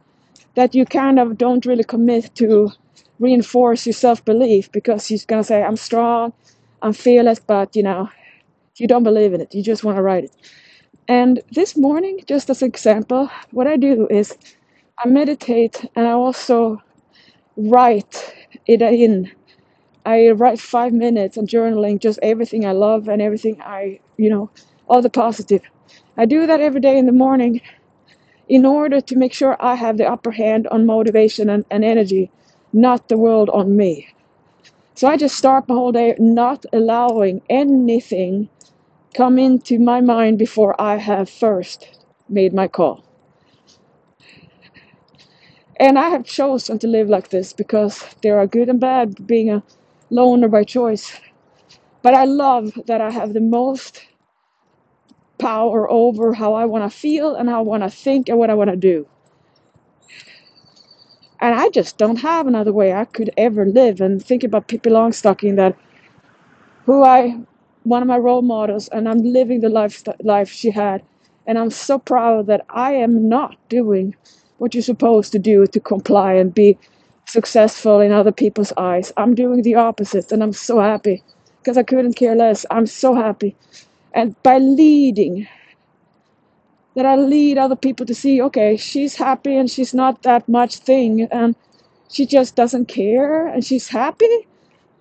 that 0.54 0.74
you 0.74 0.84
kind 0.84 1.18
of 1.18 1.36
don't 1.36 1.66
really 1.66 1.84
commit 1.84 2.34
to 2.36 2.70
reinforce 3.18 3.86
your 3.86 3.92
self 3.92 4.24
belief 4.24 4.70
because 4.72 5.10
you're 5.10 5.20
going 5.26 5.42
to 5.42 5.46
say, 5.46 5.62
I'm 5.62 5.76
strong, 5.76 6.32
I'm 6.82 6.92
fearless, 6.92 7.40
but 7.40 7.74
you 7.74 7.82
know, 7.82 8.08
you 8.76 8.86
don't 8.86 9.02
believe 9.02 9.34
in 9.34 9.40
it. 9.40 9.54
You 9.54 9.62
just 9.62 9.84
want 9.84 9.96
to 9.96 10.02
write 10.02 10.24
it. 10.24 10.36
And 11.08 11.40
this 11.50 11.76
morning, 11.76 12.20
just 12.26 12.48
as 12.50 12.62
an 12.62 12.68
example, 12.68 13.28
what 13.50 13.66
I 13.66 13.76
do 13.76 14.06
is 14.10 14.36
I 15.02 15.08
meditate 15.08 15.84
and 15.96 16.06
I 16.06 16.12
also 16.12 16.82
write 17.56 18.34
it 18.66 18.82
in. 18.82 19.30
I 20.06 20.30
write 20.30 20.60
five 20.60 20.92
minutes 20.92 21.38
on 21.38 21.46
journaling, 21.46 22.00
just 22.00 22.18
everything 22.22 22.66
I 22.66 22.72
love 22.72 23.08
and 23.08 23.22
everything 23.22 23.60
I, 23.62 24.00
you 24.18 24.30
know, 24.30 24.50
all 24.88 25.02
the 25.02 25.10
positive. 25.10 25.62
I 26.16 26.26
do 26.26 26.46
that 26.46 26.60
every 26.60 26.80
day 26.80 26.98
in 26.98 27.06
the 27.06 27.12
morning 27.12 27.60
in 28.48 28.66
order 28.66 29.00
to 29.00 29.16
make 29.16 29.32
sure 29.34 29.56
I 29.60 29.76
have 29.76 29.98
the 29.98 30.08
upper 30.10 30.32
hand 30.32 30.68
on 30.68 30.86
motivation 30.86 31.50
and, 31.50 31.64
and 31.70 31.84
energy, 31.84 32.30
not 32.72 33.08
the 33.08 33.18
world 33.18 33.50
on 33.50 33.76
me. 33.76 34.08
So 34.94 35.08
I 35.08 35.16
just 35.16 35.36
start 35.36 35.68
my 35.68 35.74
whole 35.74 35.92
day 35.92 36.14
not 36.18 36.66
allowing 36.72 37.42
anything 37.50 38.48
come 39.14 39.38
into 39.38 39.78
my 39.78 40.00
mind 40.00 40.38
before 40.38 40.80
I 40.80 40.96
have 40.96 41.30
first 41.30 41.88
made 42.28 42.54
my 42.54 42.68
call. 42.68 43.04
And 45.80 45.98
I 45.98 46.10
have 46.10 46.26
chosen 46.26 46.78
to 46.80 46.88
live 46.88 47.08
like 47.10 47.30
this 47.30 47.54
because 47.54 48.04
there 48.22 48.38
are 48.40 48.48
good 48.48 48.70
and 48.70 48.80
bad 48.80 49.26
being 49.26 49.50
a 49.50 49.64
loner 50.10 50.48
by 50.48 50.64
choice. 50.64 51.20
But 52.02 52.14
I 52.14 52.24
love 52.24 52.72
that 52.86 53.00
I 53.00 53.10
have 53.10 53.34
the 53.34 53.40
most 53.40 54.06
power 55.38 55.90
over 55.90 56.34
how 56.34 56.54
I 56.54 56.66
want 56.66 56.90
to 56.90 56.96
feel 56.98 57.34
and 57.36 57.48
how 57.48 57.60
I 57.60 57.62
want 57.62 57.84
to 57.84 57.90
think 57.90 58.28
and 58.28 58.38
what 58.38 58.50
I 58.50 58.54
want 58.54 58.70
to 58.70 58.76
do. 58.76 59.08
And 61.40 61.54
I 61.54 61.70
just 61.70 61.98
don't 61.98 62.18
have 62.18 62.46
another 62.48 62.72
way 62.72 62.94
I 62.94 63.06
could 63.06 63.30
ever 63.38 63.66
live. 63.66 64.00
And 64.00 64.24
think 64.24 64.44
about 64.44 64.68
Pippi 64.68 64.90
Longstocking, 64.90 65.56
that 65.56 65.76
who 66.86 67.04
I, 67.04 67.40
one 67.84 68.02
of 68.02 68.08
my 68.08 68.18
role 68.18 68.42
models, 68.42 68.88
and 68.88 69.08
I'm 69.08 69.22
living 69.22 69.60
the 69.60 69.70
life 69.70 70.02
life 70.22 70.50
she 70.50 70.70
had, 70.70 71.02
and 71.46 71.58
I'm 71.58 71.70
so 71.70 71.98
proud 71.98 72.46
that 72.48 72.66
I 72.70 72.94
am 72.94 73.28
not 73.28 73.56
doing 73.68 74.16
what 74.60 74.74
you're 74.74 74.84
supposed 74.84 75.32
to 75.32 75.40
do 75.40 75.66
to 75.68 75.80
comply 75.80 76.34
and 76.34 76.54
be 76.54 76.78
successful 77.26 78.00
in 78.00 78.12
other 78.12 78.32
people's 78.32 78.72
eyes. 78.78 79.12
I'm 79.18 79.34
doing 79.36 79.62
the 79.62 79.76
opposite, 79.76 80.32
and 80.32 80.42
I'm 80.44 80.54
so 80.54 80.80
happy 80.80 81.24
because 81.60 81.78
I 81.78 81.84
couldn't 81.84 82.14
care 82.14 82.36
less. 82.36 82.66
I'm 82.70 82.86
so 82.88 83.14
happy, 83.16 83.56
and 84.14 84.36
by 84.44 84.58
leading 84.58 85.48
that 86.96 87.06
I 87.06 87.16
lead 87.16 87.58
other 87.58 87.76
people 87.76 88.06
to 88.06 88.14
see, 88.14 88.42
okay, 88.42 88.76
she's 88.76 89.16
happy 89.16 89.56
and 89.56 89.70
she's 89.70 89.94
not 89.94 90.22
that 90.22 90.48
much 90.48 90.76
thing 90.78 91.22
and 91.32 91.56
she 92.10 92.26
just 92.26 92.56
doesn't 92.56 92.86
care 92.88 93.46
and 93.48 93.64
she's 93.64 93.88
happy. 93.88 94.48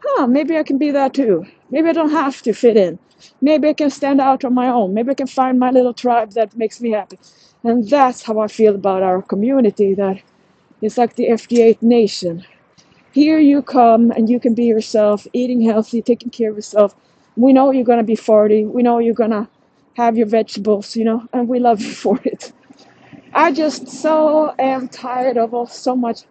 Huh, 0.03 0.27
maybe 0.27 0.57
I 0.57 0.63
can 0.63 0.77
be 0.77 0.91
that 0.91 1.13
too. 1.15 1.45
Maybe 1.71 1.89
I 1.89 1.93
don't 1.93 2.11
have 2.11 2.41
to 2.43 2.53
fit 2.53 2.77
in. 2.77 2.99
Maybe 3.41 3.69
I 3.69 3.73
can 3.73 3.91
stand 3.91 4.21
out 4.21 4.45
on 4.45 4.53
my 4.53 4.67
own. 4.69 4.93
Maybe 4.93 5.11
I 5.11 5.15
can 5.15 5.27
find 5.27 5.59
my 5.59 5.71
little 5.71 5.93
tribe 5.93 6.31
that 6.33 6.55
makes 6.57 6.81
me 6.81 6.91
happy. 6.91 7.19
And 7.63 7.87
that's 7.89 8.23
how 8.23 8.39
I 8.39 8.47
feel 8.47 8.75
about 8.75 9.03
our 9.03 9.21
community 9.21 9.93
that 9.95 10.21
it's 10.81 10.97
like 10.97 11.15
the 11.15 11.29
fda8 11.29 11.81
nation. 11.81 12.45
Here 13.11 13.39
you 13.39 13.61
come 13.61 14.11
and 14.11 14.29
you 14.29 14.39
can 14.39 14.53
be 14.53 14.65
yourself, 14.65 15.27
eating 15.33 15.61
healthy, 15.61 16.01
taking 16.01 16.31
care 16.31 16.51
of 16.51 16.57
yourself. 16.57 16.95
We 17.37 17.53
know 17.53 17.71
you're 17.71 17.85
going 17.85 17.99
to 17.99 18.03
be 18.05 18.15
40. 18.15 18.65
We 18.65 18.83
know 18.83 18.99
you're 18.99 19.15
going 19.15 19.31
to 19.31 19.49
have 19.95 20.17
your 20.17 20.27
vegetables, 20.27 20.95
you 20.95 21.05
know, 21.05 21.27
and 21.33 21.47
we 21.47 21.59
love 21.59 21.81
you 21.81 21.91
for 22.05 22.19
it. 22.23 22.53
I 23.33 23.51
just 23.51 23.87
so 23.87 24.53
am 24.59 24.87
tired 24.89 25.37
of 25.37 25.53
all, 25.53 25.67
so 25.67 25.95
much 25.95 26.21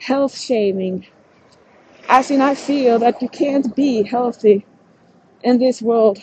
health 0.00 0.38
shaming. 0.38 1.06
As 2.08 2.30
in, 2.30 2.40
I 2.40 2.54
feel 2.54 2.98
that 3.00 3.22
you 3.22 3.28
can't 3.28 3.74
be 3.76 4.02
healthy 4.02 4.66
in 5.42 5.58
this 5.58 5.82
world 5.82 6.18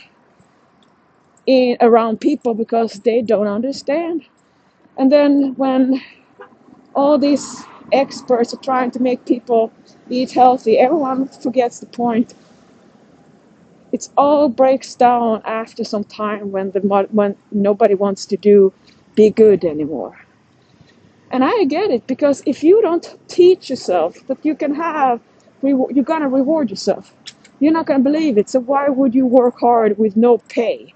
in, 1.47 1.77
around 1.81 2.21
people 2.21 2.53
because 2.53 2.93
they 3.01 3.21
don't 3.21 3.47
understand. 3.47 4.25
And 4.99 5.09
then 5.09 5.55
when 5.55 6.01
all 6.93 7.17
these 7.17 7.63
experts 7.93 8.53
are 8.53 8.57
trying 8.57 8.91
to 8.91 9.01
make 9.01 9.25
people 9.25 9.71
eat 10.09 10.31
healthy, 10.31 10.77
everyone 10.77 11.29
forgets 11.29 11.79
the 11.79 11.85
point. 11.85 12.33
It 13.93 14.09
all 14.17 14.49
breaks 14.49 14.95
down 14.95 15.41
after 15.45 15.85
some 15.85 16.03
time 16.03 16.51
when 16.51 16.71
the 16.71 16.81
when 17.11 17.35
nobody 17.51 17.95
wants 17.95 18.25
to 18.27 18.37
do 18.37 18.73
be 19.15 19.29
good 19.29 19.63
anymore. 19.63 20.15
And 21.31 21.43
i 21.45 21.63
get 21.63 21.89
it 21.91 22.05
because 22.05 22.43
if 22.45 22.61
you 22.63 22.81
don't 22.81 23.17
teach 23.27 23.69
yourself 23.69 24.27
that 24.27 24.45
you 24.45 24.53
can 24.53 24.75
have 24.75 25.21
you're 25.63 26.03
gonna 26.03 26.29
reward 26.29 26.69
yourself. 26.69 27.15
You're 27.59 27.73
not 27.73 27.85
gonna 27.85 28.03
believe 28.03 28.37
it 28.37 28.49
so 28.49 28.59
why 28.59 28.89
would 28.89 29.15
you 29.15 29.25
work 29.25 29.59
hard 29.59 29.97
with 29.97 30.17
no 30.17 30.39
pay? 30.49 30.93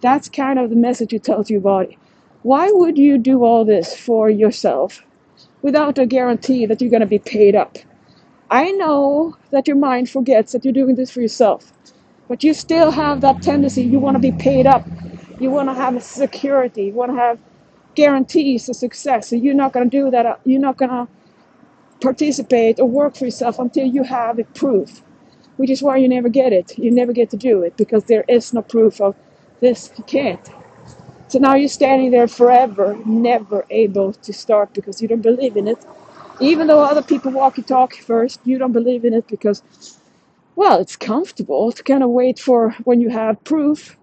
That's 0.00 0.28
kind 0.28 0.58
of 0.60 0.70
the 0.70 0.76
message 0.76 1.12
you 1.12 1.18
tell 1.18 1.42
to 1.44 1.52
your 1.52 1.60
body 1.60 1.98
why 2.42 2.70
would 2.72 2.98
you 2.98 3.18
do 3.18 3.44
all 3.44 3.64
this 3.64 3.96
for 3.96 4.30
yourself 4.30 5.00
without 5.62 5.98
a 5.98 6.06
guarantee 6.06 6.66
that 6.66 6.80
you're 6.80 6.90
going 6.90 7.00
to 7.00 7.06
be 7.06 7.18
paid 7.20 7.56
up 7.56 7.78
i 8.50 8.70
know 8.72 9.34
that 9.52 9.68
your 9.68 9.76
mind 9.76 10.10
forgets 10.10 10.52
that 10.52 10.64
you're 10.64 10.74
doing 10.74 10.96
this 10.96 11.10
for 11.12 11.20
yourself 11.22 11.72
but 12.28 12.44
you 12.44 12.54
still 12.54 12.90
have 12.92 13.20
that 13.22 13.42
tendency. 13.42 13.84
You 13.84 14.00
want 14.00 14.16
to 14.16 14.20
be 14.20 14.32
paid 14.32 14.66
up. 14.66 14.88
You 15.40 15.50
want 15.50 15.68
to 15.70 15.74
have 15.74 16.02
security. 16.02 16.84
You 16.86 16.94
want 16.94 17.12
to 17.12 17.16
have 17.18 17.40
guarantees 17.96 18.68
of 18.68 18.76
success. 18.76 19.30
So 19.30 19.36
you're 19.36 19.54
not 19.54 19.72
going 19.72 19.88
to 19.90 19.98
do 20.04 20.10
that. 20.10 20.26
Uh, 20.26 20.36
you're 20.44 20.60
not 20.60 20.78
going 20.78 20.90
to 20.90 21.08
participate 22.02 22.80
or 22.80 22.88
work 22.88 23.16
for 23.16 23.26
yourself 23.26 23.58
until 23.58 23.86
you 23.86 24.04
have 24.04 24.38
a 24.38 24.44
proof, 24.44 25.02
which 25.56 25.70
is 25.70 25.82
why 25.82 25.98
you 25.98 26.08
never 26.08 26.28
get 26.28 26.52
it. 26.52 26.78
You 26.78 26.90
never 26.90 27.12
get 27.12 27.30
to 27.30 27.36
do 27.38 27.62
it 27.62 27.76
because 27.76 28.04
there 28.06 28.24
is 28.28 28.52
no 28.54 28.62
proof 28.62 29.00
of 29.00 29.16
this. 29.60 29.92
You 29.98 30.04
can't. 30.04 30.48
So 31.32 31.38
now 31.38 31.54
you're 31.54 31.70
standing 31.70 32.10
there 32.10 32.28
forever, 32.28 32.94
never 33.06 33.64
able 33.70 34.12
to 34.12 34.34
start 34.34 34.74
because 34.74 35.00
you 35.00 35.08
don't 35.08 35.22
believe 35.22 35.56
in 35.56 35.66
it. 35.66 35.82
Even 36.42 36.66
though 36.66 36.80
other 36.82 37.00
people 37.00 37.32
walk 37.32 37.56
your 37.56 37.64
talk 37.64 37.94
first, 37.94 38.38
you 38.44 38.58
don't 38.58 38.72
believe 38.72 39.06
in 39.06 39.14
it 39.14 39.26
because 39.28 39.62
well, 40.56 40.78
it's 40.78 40.94
comfortable 40.94 41.72
to 41.72 41.82
kind 41.82 42.02
of 42.02 42.10
wait 42.10 42.38
for 42.38 42.72
when 42.84 43.00
you 43.00 43.08
have 43.08 43.42
proof. 43.44 43.96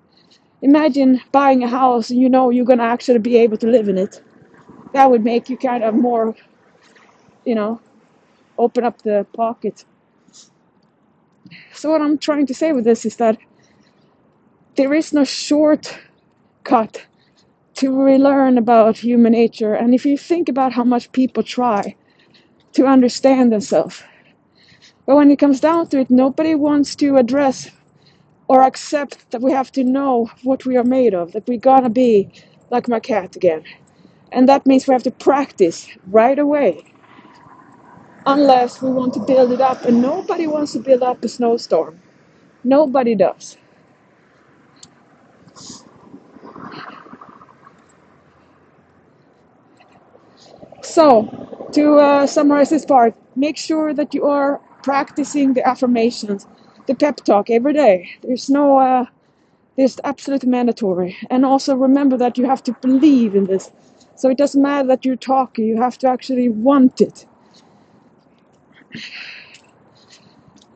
Imagine 0.63 1.21
buying 1.31 1.63
a 1.63 1.67
house 1.67 2.09
and 2.09 2.19
you 2.19 2.29
know 2.29 2.49
you're 2.49 2.65
going 2.65 2.79
to 2.79 2.85
actually 2.85 3.19
be 3.19 3.37
able 3.37 3.57
to 3.57 3.67
live 3.67 3.87
in 3.87 3.99
it. 3.99 4.23
That 4.93 5.11
would 5.11 5.23
make 5.23 5.51
you 5.51 5.57
kind 5.57 5.83
of 5.83 5.93
more, 5.93 6.35
you 7.45 7.53
know, 7.53 7.79
open 8.57 8.83
up 8.83 9.03
the 9.03 9.27
pocket. 9.35 9.85
So, 11.73 11.91
what 11.91 12.01
I'm 12.01 12.17
trying 12.17 12.47
to 12.47 12.55
say 12.55 12.73
with 12.73 12.85
this 12.85 13.05
is 13.05 13.17
that 13.17 13.37
there 14.77 14.95
is 14.95 15.13
no 15.13 15.23
shortcut 15.23 17.05
to 17.79 17.91
relearn 17.91 18.57
about 18.57 18.97
human 18.97 19.33
nature. 19.33 19.73
And 19.75 19.93
if 19.95 20.05
you 20.05 20.17
think 20.17 20.49
about 20.49 20.73
how 20.73 20.83
much 20.83 21.11
people 21.13 21.43
try 21.43 21.95
to 22.73 22.85
understand 22.87 23.51
themselves, 23.51 24.03
but 25.05 25.15
when 25.15 25.31
it 25.31 25.39
comes 25.39 25.59
down 25.59 25.87
to 25.89 25.99
it, 25.99 26.09
nobody 26.09 26.55
wants 26.55 26.95
to 26.97 27.17
address 27.17 27.71
or 28.47 28.63
accept 28.63 29.31
that 29.31 29.41
we 29.41 29.51
have 29.51 29.71
to 29.73 29.83
know 29.83 30.29
what 30.43 30.65
we 30.65 30.77
are 30.77 30.83
made 30.83 31.13
of, 31.13 31.33
that 31.33 31.47
we're 31.47 31.59
gonna 31.59 31.89
be 31.89 32.29
like 32.71 32.87
my 32.87 32.99
cat 32.99 33.35
again. 33.35 33.63
And 34.31 34.49
that 34.49 34.65
means 34.67 34.87
we 34.87 34.93
have 34.93 35.03
to 35.03 35.11
practice 35.11 35.89
right 36.07 36.39
away. 36.39 36.83
Unless 38.25 38.81
we 38.81 38.91
want 38.91 39.13
to 39.15 39.21
build 39.21 39.51
it 39.53 39.61
up, 39.61 39.85
and 39.85 40.01
nobody 40.01 40.47
wants 40.47 40.73
to 40.73 40.79
build 40.79 41.03
up 41.03 41.23
a 41.23 41.29
snowstorm. 41.29 41.99
Nobody 42.63 43.15
does. 43.15 43.57
So, 50.89 51.29
to 51.73 51.97
uh, 51.97 52.27
summarize 52.27 52.69
this 52.71 52.85
part, 52.85 53.13
make 53.35 53.57
sure 53.57 53.93
that 53.93 54.13
you 54.13 54.25
are 54.25 54.59
practicing 54.83 55.53
the 55.53 55.67
affirmations, 55.67 56.47
the 56.87 56.95
pep 56.95 57.17
talk 57.17 57.49
every 57.49 57.73
day. 57.73 58.09
There's 58.23 58.49
no, 58.49 58.79
uh, 58.79 59.05
there's 59.77 59.99
absolutely 60.03 60.49
mandatory. 60.49 61.17
And 61.29 61.45
also 61.45 61.75
remember 61.75 62.17
that 62.17 62.37
you 62.37 62.45
have 62.47 62.63
to 62.65 62.73
believe 62.81 63.35
in 63.35 63.45
this. 63.45 63.71
So 64.15 64.29
it 64.29 64.37
doesn't 64.37 64.61
matter 64.61 64.87
that 64.89 65.05
you're 65.05 65.15
talking, 65.17 65.65
you 65.65 65.77
have 65.81 65.97
to 65.99 66.09
actually 66.09 66.49
want 66.49 67.01
it. 67.01 67.27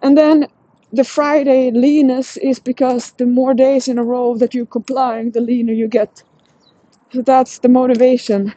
And 0.03 0.17
then 0.17 0.47
the 0.93 1.03
Friday 1.05 1.71
leanness 1.71 2.37
is 2.37 2.59
because 2.59 3.13
the 3.13 3.25
more 3.25 3.53
days 3.53 3.87
in 3.87 3.97
a 3.99 4.03
row 4.03 4.37
that 4.37 4.53
you're 4.53 4.65
complying, 4.67 5.31
the 5.31 5.41
leaner 5.41 5.73
you 5.73 5.87
get. 5.87 6.23
So 7.13 7.21
that's 7.23 7.59
the 7.59 7.69
motivation. 7.69 8.53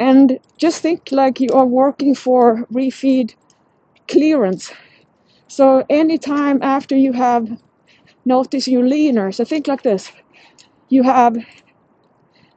And 0.00 0.40
just 0.58 0.82
think 0.82 1.12
like 1.12 1.40
you 1.40 1.50
are 1.54 1.66
working 1.66 2.16
for 2.16 2.66
refeed 2.72 3.34
clearance. 4.08 4.72
So 5.48 5.84
anytime 5.90 6.62
after 6.62 6.96
you 6.96 7.12
have 7.14 7.48
noticed 8.24 8.68
your 8.68 8.86
leaner, 8.86 9.32
so 9.32 9.44
think 9.44 9.68
like 9.68 9.82
this. 9.82 10.12
You 10.88 11.02
have 11.04 11.36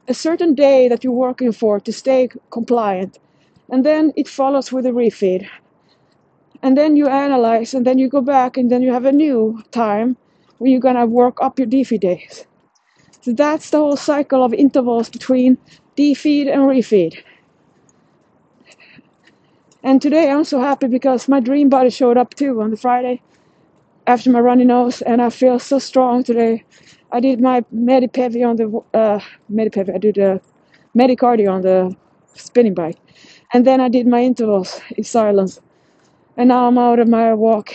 a 0.07 0.13
certain 0.13 0.55
day 0.55 0.87
that 0.89 1.03
you're 1.03 1.13
working 1.13 1.51
for 1.51 1.79
to 1.79 1.93
stay 1.93 2.29
compliant, 2.51 3.19
and 3.69 3.85
then 3.85 4.13
it 4.15 4.27
follows 4.27 4.71
with 4.71 4.85
a 4.85 4.91
refeed. 4.91 5.47
And 6.63 6.77
then 6.77 6.95
you 6.95 7.07
analyze, 7.07 7.73
and 7.73 7.85
then 7.85 7.99
you 7.99 8.09
go 8.09 8.21
back, 8.21 8.57
and 8.57 8.71
then 8.71 8.81
you 8.81 8.93
have 8.93 9.05
a 9.05 9.11
new 9.11 9.61
time 9.71 10.17
where 10.59 10.71
you're 10.71 10.79
gonna 10.81 11.05
work 11.07 11.37
up 11.41 11.59
your 11.59 11.67
defeed 11.67 12.01
days. 12.01 12.47
So 13.21 13.33
that's 13.33 13.69
the 13.71 13.79
whole 13.79 13.97
cycle 13.97 14.43
of 14.43 14.53
intervals 14.53 15.09
between 15.09 15.57
defeed 15.95 16.47
and 16.47 16.63
refeed. 16.63 17.15
And 19.83 20.01
today 20.01 20.31
I'm 20.31 20.45
so 20.45 20.61
happy 20.61 20.87
because 20.87 21.27
my 21.29 21.41
dream 21.41 21.69
body 21.69 21.89
showed 21.89 22.17
up 22.17 22.35
too 22.35 22.61
on 22.61 22.71
the 22.71 22.77
Friday 22.77 23.21
after 24.07 24.31
my 24.31 24.39
runny 24.39 24.65
nose, 24.65 25.01
and 25.03 25.21
I 25.21 25.29
feel 25.29 25.59
so 25.59 25.79
strong 25.79 26.23
today. 26.23 26.63
I 27.11 27.19
did 27.19 27.41
my 27.41 27.61
Medipevi 27.73 28.47
on 28.47 28.57
the 28.57 28.99
uh, 28.99 29.19
Medipevi. 29.51 29.95
I 29.95 29.97
did 29.99 30.17
a 30.17 30.41
Medicardio 30.97 31.51
on 31.51 31.61
the 31.61 31.95
spinning 32.35 32.73
bike, 32.73 32.97
and 33.53 33.65
then 33.67 33.81
I 33.81 33.89
did 33.89 34.07
my 34.07 34.23
intervals 34.23 34.81
in 34.97 35.03
silence. 35.03 35.59
And 36.37 36.49
now 36.49 36.67
I'm 36.67 36.77
out 36.77 36.99
of 36.99 37.07
my 37.07 37.33
walk, 37.33 37.73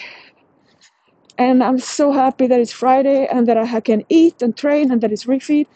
and 1.38 1.62
I'm 1.62 1.78
so 1.78 2.12
happy 2.12 2.46
that 2.48 2.60
it's 2.60 2.72
Friday 2.72 3.26
and 3.26 3.46
that 3.48 3.58
I 3.58 3.80
can 3.80 4.04
eat 4.08 4.42
and 4.42 4.56
train 4.56 4.92
and 4.92 5.00
that 5.02 5.12
it's 5.12 5.26
refeed, 5.26 5.66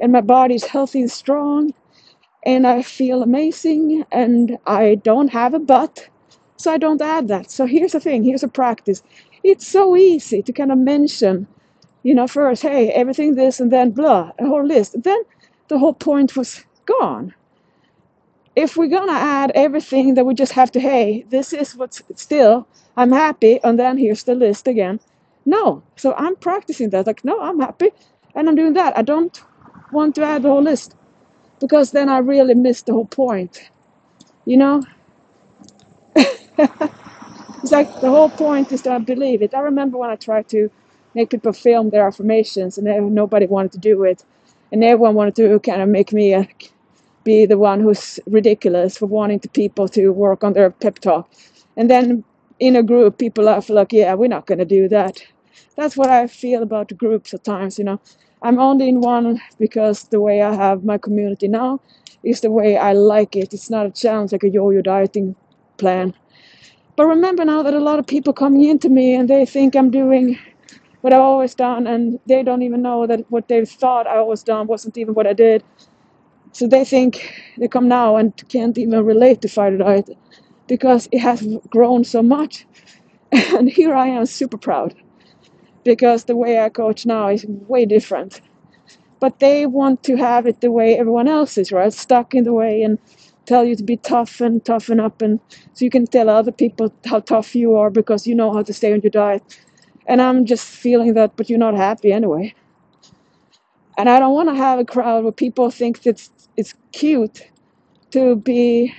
and 0.00 0.12
my 0.12 0.22
body 0.22 0.54
is 0.56 0.64
healthy 0.64 1.00
and 1.00 1.10
strong, 1.10 1.74
and 2.46 2.66
I 2.66 2.82
feel 2.82 3.22
amazing 3.22 4.04
and 4.12 4.58
I 4.66 4.96
don't 4.96 5.28
have 5.30 5.54
a 5.54 5.60
but, 5.60 6.08
so 6.56 6.72
I 6.72 6.78
don't 6.78 7.02
add 7.02 7.28
that. 7.28 7.50
So 7.50 7.66
here's 7.66 7.92
the 7.92 8.00
thing 8.00 8.24
here's 8.24 8.44
a 8.44 8.48
practice. 8.48 9.02
It's 9.44 9.66
so 9.68 9.96
easy 9.96 10.42
to 10.42 10.52
kind 10.52 10.72
of 10.72 10.78
mention 10.78 11.46
You 12.04 12.14
know, 12.14 12.26
first, 12.28 12.62
hey, 12.62 12.90
everything 12.92 13.34
this 13.36 13.60
and 13.60 13.72
then 13.72 13.92
blah, 13.92 14.32
a 14.38 14.46
whole 14.46 14.66
list. 14.66 14.96
Then 15.02 15.22
the 15.68 15.78
whole 15.78 15.94
point 15.94 16.36
was 16.36 16.64
gone. 16.86 17.34
If 18.56 18.76
we're 18.76 18.88
gonna 18.88 19.12
add 19.12 19.52
everything 19.54 20.14
that 20.14 20.26
we 20.26 20.34
just 20.34 20.52
have 20.52 20.72
to, 20.72 20.80
hey, 20.80 21.24
this 21.30 21.52
is 21.52 21.76
what's 21.76 22.02
still, 22.16 22.68
I'm 22.96 23.12
happy, 23.12 23.60
and 23.64 23.78
then 23.78 23.98
here's 23.98 24.24
the 24.24 24.34
list 24.34 24.68
again. 24.68 25.00
No. 25.46 25.82
So 25.96 26.14
I'm 26.14 26.36
practicing 26.36 26.90
that. 26.90 27.06
Like, 27.06 27.24
no, 27.24 27.40
I'm 27.40 27.60
happy 27.60 27.90
and 28.34 28.48
I'm 28.48 28.56
doing 28.56 28.74
that. 28.74 28.96
I 28.98 29.02
don't 29.02 29.42
want 29.92 30.14
to 30.16 30.24
add 30.24 30.42
the 30.42 30.50
whole 30.50 30.62
list 30.62 30.96
because 31.60 31.92
then 31.92 32.08
I 32.08 32.18
really 32.18 32.54
missed 32.54 32.86
the 32.86 32.94
whole 32.94 33.06
point. 33.06 33.70
You 34.46 34.58
know? 34.58 34.82
It's 37.62 37.72
like 37.72 38.00
the 38.00 38.10
whole 38.10 38.30
point 38.30 38.72
is 38.72 38.82
that 38.82 38.92
I 38.94 38.98
believe 38.98 39.42
it. 39.42 39.54
I 39.54 39.60
remember 39.60 39.98
when 39.98 40.10
I 40.10 40.16
tried 40.16 40.48
to 40.50 40.70
make 41.14 41.30
people 41.30 41.52
film 41.52 41.90
their 41.90 42.06
affirmations 42.06 42.78
and 42.78 43.14
nobody 43.14 43.46
wanted 43.46 43.72
to 43.72 43.78
do 43.78 44.04
it. 44.04 44.24
And 44.72 44.84
everyone 44.84 45.14
wanted 45.14 45.36
to 45.36 45.60
kind 45.60 45.82
of 45.82 45.88
make 45.88 46.12
me 46.12 46.34
uh, 46.34 46.44
be 47.24 47.46
the 47.46 47.58
one 47.58 47.80
who's 47.80 48.20
ridiculous 48.26 48.98
for 48.98 49.06
wanting 49.06 49.40
to 49.40 49.48
people 49.50 49.88
to 49.88 50.10
work 50.10 50.44
on 50.44 50.54
their 50.54 50.70
pep 50.70 51.00
talk. 51.00 51.30
And 51.76 51.90
then 51.90 52.24
in 52.60 52.76
a 52.76 52.82
group, 52.82 53.18
people 53.18 53.48
are 53.48 53.62
like, 53.68 53.92
yeah, 53.92 54.14
we're 54.14 54.28
not 54.28 54.46
going 54.46 54.58
to 54.60 54.66
do 54.66 54.88
that. 54.88 55.22
That's 55.76 55.96
what 55.96 56.10
I 56.10 56.26
feel 56.26 56.62
about 56.62 56.96
groups 56.96 57.34
at 57.34 57.44
times, 57.44 57.78
you 57.78 57.84
know. 57.84 58.00
I'm 58.42 58.58
only 58.58 58.88
in 58.88 59.00
one 59.00 59.40
because 59.58 60.04
the 60.04 60.20
way 60.20 60.42
I 60.42 60.54
have 60.54 60.84
my 60.84 60.98
community 60.98 61.48
now 61.48 61.80
is 62.22 62.40
the 62.40 62.50
way 62.50 62.76
I 62.76 62.92
like 62.92 63.36
it. 63.36 63.52
It's 63.54 63.70
not 63.70 63.86
a 63.86 63.90
challenge 63.90 64.32
like 64.32 64.44
a 64.44 64.50
yo-yo 64.50 64.82
dieting 64.82 65.36
plan. 65.78 66.14
But 66.96 67.06
remember 67.06 67.44
now 67.44 67.62
that 67.62 67.74
a 67.74 67.80
lot 67.80 67.98
of 67.98 68.06
people 68.06 68.32
coming 68.32 68.64
into 68.64 68.88
me 68.88 69.14
and 69.14 69.28
they 69.28 69.46
think 69.46 69.76
I'm 69.76 69.90
doing 69.90 70.38
what 71.02 71.12
I've 71.12 71.20
always 71.20 71.54
done, 71.54 71.86
and 71.86 72.18
they 72.26 72.42
don't 72.42 72.62
even 72.62 72.82
know 72.82 73.06
that 73.06 73.24
what 73.30 73.48
they 73.48 73.64
thought 73.64 74.06
I 74.06 74.18
always 74.18 74.42
done 74.42 74.66
wasn't 74.66 74.98
even 74.98 75.14
what 75.14 75.26
I 75.26 75.32
did. 75.32 75.64
So 76.52 76.68
they 76.68 76.84
think 76.84 77.32
they 77.58 77.68
come 77.68 77.88
now 77.88 78.16
and 78.16 78.32
can't 78.48 78.76
even 78.78 79.04
relate 79.04 79.42
to 79.42 79.48
fighter 79.48 79.78
diet 79.78 80.10
because 80.68 81.08
it 81.12 81.20
has 81.20 81.46
grown 81.70 82.04
so 82.04 82.22
much. 82.22 82.66
And 83.56 83.68
here 83.70 83.94
I 83.94 84.08
am, 84.08 84.26
super 84.26 84.58
proud 84.58 84.94
because 85.84 86.24
the 86.24 86.36
way 86.36 86.60
I 86.60 86.68
coach 86.68 87.06
now 87.06 87.28
is 87.28 87.44
way 87.46 87.84
different. 87.86 88.40
But 89.20 89.40
they 89.40 89.66
want 89.66 90.02
to 90.04 90.16
have 90.16 90.46
it 90.46 90.60
the 90.60 90.70
way 90.72 90.98
everyone 90.98 91.28
else 91.28 91.58
is, 91.58 91.72
right? 91.72 91.92
Stuck 91.92 92.34
in 92.34 92.44
the 92.44 92.52
way 92.52 92.82
and 92.82 92.98
tell 93.46 93.64
you 93.64 93.76
to 93.76 93.82
be 93.82 93.96
tough 93.96 94.40
and 94.40 94.64
toughen 94.64 95.00
up, 95.00 95.22
and 95.22 95.40
so 95.74 95.84
you 95.84 95.90
can 95.90 96.06
tell 96.06 96.30
other 96.30 96.52
people 96.52 96.92
how 97.06 97.20
tough 97.20 97.54
you 97.54 97.74
are 97.74 97.90
because 97.90 98.26
you 98.26 98.34
know 98.34 98.52
how 98.52 98.62
to 98.62 98.72
stay 98.72 98.92
on 98.92 99.00
your 99.02 99.10
diet. 99.10 99.42
And 100.06 100.22
I'm 100.22 100.46
just 100.46 100.64
feeling 100.66 101.14
that, 101.14 101.36
but 101.36 101.50
you're 101.50 101.58
not 101.58 101.74
happy 101.74 102.12
anyway. 102.12 102.54
And 103.98 104.08
I 104.08 104.18
don't 104.18 104.34
want 104.34 104.48
to 104.48 104.54
have 104.54 104.78
a 104.78 104.84
crowd 104.84 105.24
where 105.24 105.32
people 105.32 105.70
think 105.70 106.02
that 106.02 106.28
it's 106.56 106.74
cute 106.92 107.42
to 108.12 108.36
be 108.36 108.94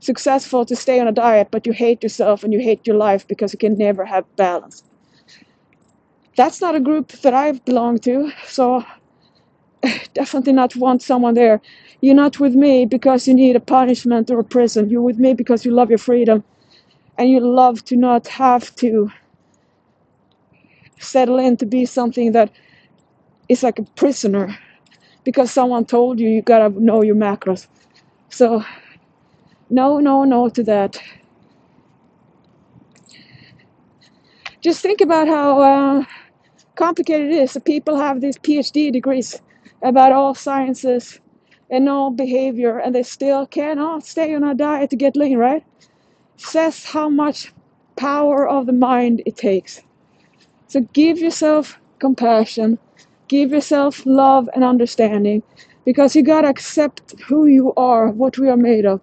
successful 0.00 0.64
to 0.66 0.76
stay 0.76 1.00
on 1.00 1.08
a 1.08 1.12
diet, 1.12 1.48
but 1.50 1.66
you 1.66 1.72
hate 1.72 2.02
yourself 2.02 2.44
and 2.44 2.52
you 2.52 2.60
hate 2.60 2.86
your 2.86 2.96
life 2.96 3.26
because 3.26 3.52
you 3.52 3.58
can 3.58 3.76
never 3.78 4.04
have 4.04 4.24
balance. 4.36 4.84
That's 6.36 6.60
not 6.60 6.74
a 6.74 6.80
group 6.80 7.08
that 7.22 7.34
I 7.34 7.52
belong 7.52 7.98
to, 8.00 8.32
so 8.46 8.84
definitely 10.14 10.52
not 10.52 10.76
want 10.76 11.02
someone 11.02 11.34
there. 11.34 11.60
You're 12.00 12.14
not 12.14 12.40
with 12.40 12.54
me 12.54 12.86
because 12.86 13.28
you 13.28 13.34
need 13.34 13.56
a 13.56 13.60
punishment 13.60 14.30
or 14.30 14.40
a 14.40 14.44
prison. 14.44 14.90
You're 14.90 15.02
with 15.02 15.18
me 15.18 15.34
because 15.34 15.64
you 15.64 15.72
love 15.72 15.90
your 15.90 15.98
freedom 15.98 16.44
and 17.18 17.30
you 17.30 17.40
love 17.40 17.84
to 17.86 17.96
not 17.96 18.28
have 18.28 18.74
to 18.76 19.10
settle 21.00 21.38
in 21.38 21.56
to 21.58 21.66
be 21.66 21.86
something 21.86 22.32
that 22.32 22.50
is 23.48 23.62
like 23.62 23.78
a 23.78 23.84
prisoner 23.96 24.56
because 25.24 25.50
someone 25.52 25.84
told 25.84 26.20
you 26.20 26.28
you 26.28 26.42
gotta 26.42 26.70
know 26.80 27.02
your 27.02 27.16
macros. 27.16 27.66
So, 28.30 28.64
no, 29.70 30.00
no, 30.00 30.24
no 30.24 30.48
to 30.50 30.62
that. 30.64 30.98
Just 34.62 34.82
think 34.82 35.00
about 35.00 35.28
how 35.28 35.60
uh, 35.60 36.04
complicated 36.76 37.28
it 37.32 37.34
is. 37.34 37.52
So 37.52 37.60
people 37.60 37.96
have 37.96 38.20
these 38.20 38.38
PhD 38.38 38.92
degrees 38.92 39.40
about 39.82 40.12
all 40.12 40.34
sciences 40.34 41.20
and 41.70 41.88
all 41.88 42.10
behavior, 42.10 42.78
and 42.78 42.94
they 42.94 43.02
still 43.02 43.46
cannot 43.46 44.04
stay 44.04 44.34
on 44.34 44.44
a 44.44 44.54
diet 44.54 44.90
to 44.90 44.96
get 44.96 45.16
lean, 45.16 45.38
right? 45.38 45.64
Says 46.36 46.84
how 46.84 47.08
much 47.08 47.52
power 47.96 48.48
of 48.48 48.66
the 48.66 48.72
mind 48.72 49.22
it 49.26 49.36
takes. 49.36 49.80
So 50.68 50.80
give 50.92 51.18
yourself 51.18 51.78
compassion, 51.98 52.78
give 53.28 53.50
yourself 53.52 54.04
love 54.06 54.48
and 54.54 54.64
understanding, 54.64 55.42
because 55.84 56.16
you 56.16 56.22
gotta 56.22 56.48
accept 56.48 57.14
who 57.20 57.46
you 57.46 57.72
are, 57.76 58.08
what 58.10 58.38
we 58.38 58.48
are 58.48 58.56
made 58.56 58.84
of. 58.86 59.00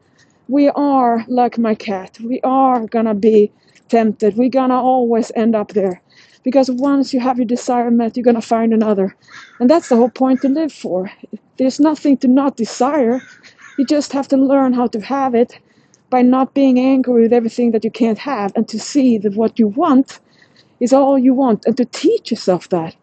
We 0.47 0.69
are 0.69 1.23
like 1.27 1.57
my 1.57 1.75
cat. 1.75 2.17
We 2.21 2.41
are 2.41 2.86
gonna 2.88 3.15
be 3.15 3.51
tempted. 3.88 4.36
We're 4.36 4.49
gonna 4.49 4.81
always 4.81 5.31
end 5.36 5.55
up 5.55 5.69
there. 5.73 6.01
Because 6.43 6.71
once 6.71 7.13
you 7.13 7.19
have 7.19 7.38
your 7.38 7.45
desire 7.45 7.91
met, 7.91 8.17
you're 8.17 8.23
gonna 8.23 8.41
find 8.41 8.73
another. 8.73 9.15
And 9.60 9.69
that's 9.69 9.89
the 9.89 9.95
whole 9.95 10.10
point 10.10 10.41
to 10.41 10.49
live 10.49 10.73
for. 10.73 11.12
There's 11.58 11.80
nothing 11.80 12.17
to 12.17 12.27
not 12.27 12.58
desire. 12.58 13.21
You 13.77 13.86
just 13.86 14.13
have 14.13 14.27
to 14.30 14.38
learn 14.38 14.73
how 14.73 14.88
to 14.88 15.01
have 15.01 15.36
it 15.36 15.60
by 16.10 16.21
not 16.21 16.54
being 16.54 16.80
angry 16.80 17.23
with 17.23 17.34
everything 17.34 17.71
that 17.71 17.84
you 17.84 17.91
can't 17.91 18.17
have 18.17 18.51
and 18.56 18.67
to 18.69 18.80
see 18.80 19.17
that 19.19 19.36
what 19.36 19.60
you 19.60 19.67
want 19.67 20.19
is 20.80 20.93
all 20.93 21.17
you 21.17 21.34
want 21.34 21.65
and 21.65 21.77
to 21.77 21.86
teach 21.86 22.32
yourself 22.32 22.69
that. 22.69 22.95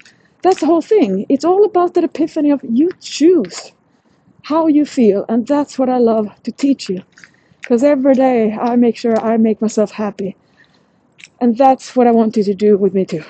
That's 0.42 0.60
the 0.60 0.66
whole 0.66 0.82
thing. 0.82 1.26
It's 1.28 1.44
all 1.44 1.64
about 1.64 1.94
that 1.94 2.04
epiphany 2.04 2.50
of 2.50 2.60
you 2.64 2.90
choose 3.00 3.72
how 4.44 4.66
you 4.66 4.86
feel, 4.86 5.24
and 5.28 5.46
that's 5.46 5.78
what 5.78 5.88
I 5.88 5.98
love 5.98 6.28
to 6.44 6.52
teach 6.52 6.88
you. 6.88 7.02
Because 7.60 7.84
every 7.84 8.14
day 8.14 8.52
I 8.52 8.76
make 8.76 8.96
sure 8.96 9.18
I 9.20 9.36
make 9.36 9.60
myself 9.60 9.92
happy. 9.92 10.36
And 11.40 11.56
that's 11.58 11.96
what 11.96 12.06
I 12.06 12.12
want 12.12 12.36
you 12.36 12.44
to 12.44 12.54
do 12.54 12.76
with 12.78 12.94
me 12.94 13.04
too. 13.04 13.24